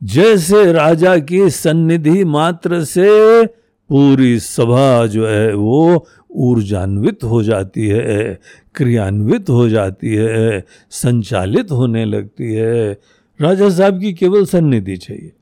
जैसे 0.02 0.72
राजा 0.72 1.18
की 1.18 1.50
सन्निधि 1.50 2.24
मात्र 2.24 2.84
से 2.84 3.46
पूरी 3.90 4.38
सभा 4.40 5.06
जो 5.06 5.26
है 5.26 5.54
वो 5.54 6.06
ऊर्जान्वित 6.30 7.24
हो 7.24 7.42
जाती 7.42 7.88
है, 7.88 8.40
क्रियान्वित 8.74 9.50
हो 9.50 9.68
जाती 9.68 10.14
है, 10.14 10.64
संचालित 10.90 11.70
होने 11.70 12.04
लगती 12.04 12.52
है। 12.54 12.98
राजा 13.40 13.70
साहब 13.70 14.00
की 14.00 14.12
केवल 14.12 14.44
सन्निधि 14.44 14.96
चाहिए। 14.96 15.32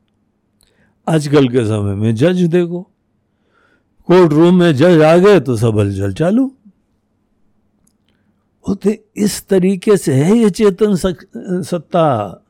आजकल 1.07 1.47
के 1.47 1.65
समय 1.65 1.95
में 1.95 2.15
जज 2.15 2.41
देखो 2.41 2.91
कोर्ट 4.07 4.33
रूम 4.33 4.59
में 4.59 4.71
जज 4.75 5.01
आ 5.01 5.17
गए 5.17 5.39
तो 5.39 5.55
सब 5.55 5.79
हलचल 5.79 6.13
चालू। 6.13 6.51
होते 8.69 8.99
इस 9.15 9.47
तरीके 9.47 9.97
से 9.97 10.13
है 10.13 10.37
ये 10.37 10.49
चेतन 10.49 10.95
सत्ता? 11.63 12.43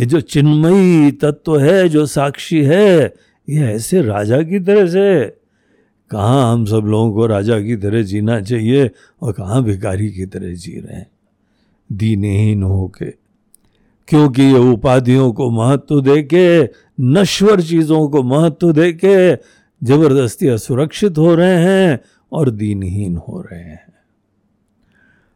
ये 0.00 0.06
जो 0.06 0.20
चिन्मयी 0.20 1.10
तत्व 1.12 1.58
है, 1.58 1.88
जो 1.88 2.06
साक्षी 2.06 2.62
है, 2.62 3.14
ये 3.48 3.64
ऐसे 3.64 4.02
राजा 4.02 4.42
की 4.42 4.60
तरह 4.60 4.86
से 4.86 5.36
कहाँ 6.10 6.52
हम 6.52 6.64
सब 6.64 6.84
लोगों 6.84 7.12
को 7.12 7.26
राजा 7.26 7.60
की 7.60 7.76
तरह 7.76 8.02
जीना 8.02 8.40
चाहिए 8.40 8.90
और 9.22 9.32
कहाँ 9.32 9.62
भिकारी 9.64 10.08
की 10.10 10.26
तरह 10.26 10.54
जी 10.54 10.80
रहे 10.80 10.96
हैं? 10.96 11.10
दीनहीन 11.92 12.62
होके। 12.62 13.10
क्योंकि 14.08 14.42
ये 14.42 14.58
उपाधियों 14.58 15.32
को 15.32 15.50
महत्व 15.50 16.00
देके, 16.00 16.64
नश्वर 17.00 17.60
चीज़ों 17.60 18.08
को 18.08 18.22
महत्व 18.22 18.72
देके 18.72 19.34
ज़बरदस्ती 19.84 20.48
असुरक्षित 20.48 21.18
हो 21.18 21.34
रहे 21.34 21.56
हैं 21.56 22.00
और 22.32 22.50
दीनहीन 22.50 23.16
हो 23.16 23.40
रहे 23.40 23.60
हैं। 23.60 23.92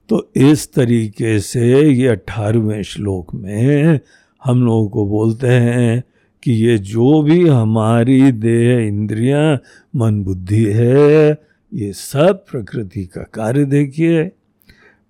तो 0.08 0.32
इस 0.36 0.72
तरीके 0.72 1.40
से 1.40 1.82
ये 1.90 2.08
अठारहवें 2.08 2.82
श्लोक 2.82 3.34
में 3.34 4.00
हम 4.44 4.64
लोगों 4.64 4.88
को 4.88 5.06
बोलते 5.06 5.46
हैं 5.46 6.04
कि 6.42 6.52
ये 6.52 6.78
जो 6.78 7.22
भी 7.22 7.48
हमारी 7.48 8.32
देह 8.32 8.78
इंद्रियाँ, 8.78 9.58
मन 9.96 10.24
बुद्धि 10.24 10.64
है, 10.64 11.38
ये 11.74 11.92
सब 11.92 12.44
प्रकृति 12.50 13.04
का 13.04 13.22
कार्य 13.22 13.64
देखिए। 13.64 14.24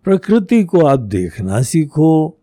प्रकृति 0.05 0.65
को 0.65 0.87
आप 0.87 0.99
देखना 0.99 1.63
सीखो 1.63 2.39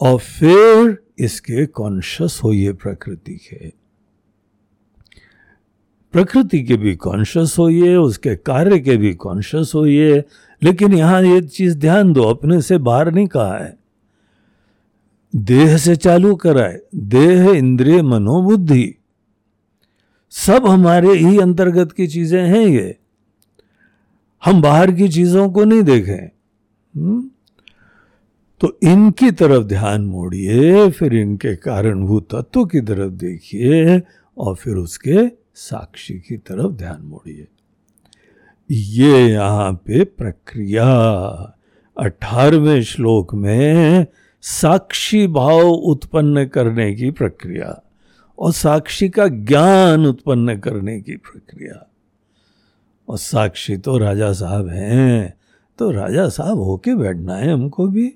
और 0.00 0.18
फिर 0.18 0.98
इसके 1.18 1.66
कॉन्शियस 1.66 2.40
होइए 2.44 2.72
प्रकृति 2.72 3.34
के। 3.34 3.77
प्रकृति 6.12 6.62
के 6.62 6.76
भी 6.76 6.96
कॉन्शियस 6.96 7.56
होइए, 7.58 7.96
उसके 7.96 8.36
कार्य 8.36 8.78
के 8.78 8.96
भी 8.96 9.14
कॉन्शियस 9.14 9.72
होइए, 9.74 10.24
लेकिन 10.62 10.92
यहाँ 10.92 11.22
ये 11.22 11.40
चीज़ 11.40 11.78
ध्यान 11.78 12.12
दो, 12.12 12.22
अपने 12.22 12.62
से 12.62 12.78
बाहर 12.78 13.12
नहीं 13.12 13.26
कहा 13.26 13.58
है। 13.58 13.78
देह 15.36 15.76
से 15.76 15.96
चालू 15.96 16.34
कराए, 16.34 16.80
देह, 16.94 17.50
इंद्रिय, 17.50 18.02
मनोबुद्धि, 18.02 18.94
सब 20.30 20.66
हमारे 20.66 21.10
ही 21.10 21.38
अंतर्गत 21.38 21.92
की 21.92 22.06
चीज़ें 22.06 22.48
हैं 22.48 22.66
ये। 22.66 22.96
हम 24.44 24.62
बाहर 24.62 24.92
की 24.92 25.08
चीज़ों 25.08 25.50
को 25.50 25.64
नहीं 25.64 25.82
देखें। 25.82 26.30
हुँ? 26.96 27.30
तो 28.60 28.78
इनकी 28.82 29.30
तरफ़ 29.30 29.64
ध्यान 29.64 30.02
मोड़िए, 30.02 30.90
फिर 30.90 31.14
इनके 31.14 31.56
कारणभूत 31.56 32.34
तत्व 32.34 32.64
की 32.64 32.80
तरफ़ 32.80 33.12
देखिए, 33.12 34.02
और 34.38 34.54
फिर 34.54 34.74
उसके 34.74 35.37
साक्षी 35.58 36.14
की 36.14 36.36
तरफ़ 36.36 36.72
ध्यान 36.72 37.02
मोड़िए। 37.02 37.46
ये 38.70 39.28
यहाँ 39.28 39.72
पे 39.72 40.04
प्रक्रिया। 40.04 40.86
अठारहवें 42.00 42.82
श्लोक 42.82 43.34
में 43.34 44.06
साक्षी 44.42 45.26
भाव 45.26 45.68
उत्पन्न 45.68 46.46
करने 46.46 46.94
की 46.94 47.10
प्रक्रिया 47.10 47.82
और 48.38 48.52
साक्षी 48.52 49.08
का 49.08 49.28
ज्ञान 49.28 50.06
उत्पन्न 50.06 50.58
करने 50.58 51.00
की 51.00 51.16
प्रक्रिया। 51.16 51.90
और 53.08 53.18
साक्षी 53.18 53.76
तो 53.76 53.98
राजा 53.98 54.32
साहब 54.32 54.68
हैं 54.68 55.34
तो 55.78 55.90
राजा 55.90 56.28
साहब 56.28 56.58
होके 56.58 56.94
बैठना 56.94 57.34
है 57.34 57.52
हमको 57.52 57.88
भी। 57.88 58.14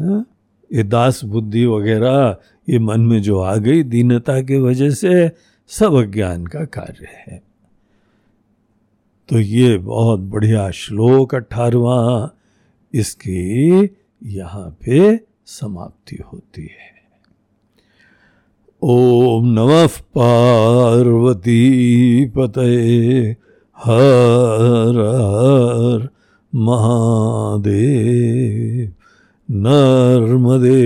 हा? 0.00 0.24
ये 0.72 0.82
दास 0.82 1.24
बुद्धि 1.24 1.66
वगैरह 1.66 2.36
ये 2.68 2.78
मन 2.78 3.00
में 3.00 3.22
जो 3.22 3.40
आ 3.40 3.56
गई 3.56 3.82
दीनता 3.82 4.40
के 4.40 4.60
वजह 4.60 4.90
से 4.90 5.32
सब 5.78 5.94
अज्ञान 5.94 6.46
का 6.46 6.64
कार्य 6.64 7.06
है। 7.10 7.42
तो 9.28 9.38
ये 9.38 9.78
बहुत 9.78 10.20
बढ़िया 10.20 10.70
श्लोक 10.70 11.34
अठारवा 11.34 12.30
इसकी 12.94 13.90
यहाँ 14.22 14.76
पे 14.84 15.20
समाप्ति 15.46 16.16
होती 16.16 16.62
है। 16.62 16.94
ओम 18.82 19.46
नमः 19.46 19.86
पार्वती 20.14 21.56
पतये 22.26 23.36
हर 23.76 24.98
हर 24.98 26.08
महादेव, 26.54 28.92
नर्मदे 29.50 30.84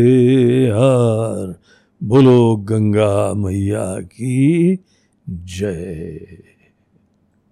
हर 0.69 1.68
बोलो 2.03 2.57
गंगा 2.57 3.35
मैया 3.35 4.01
की 4.01 4.79
जय। 5.31 6.48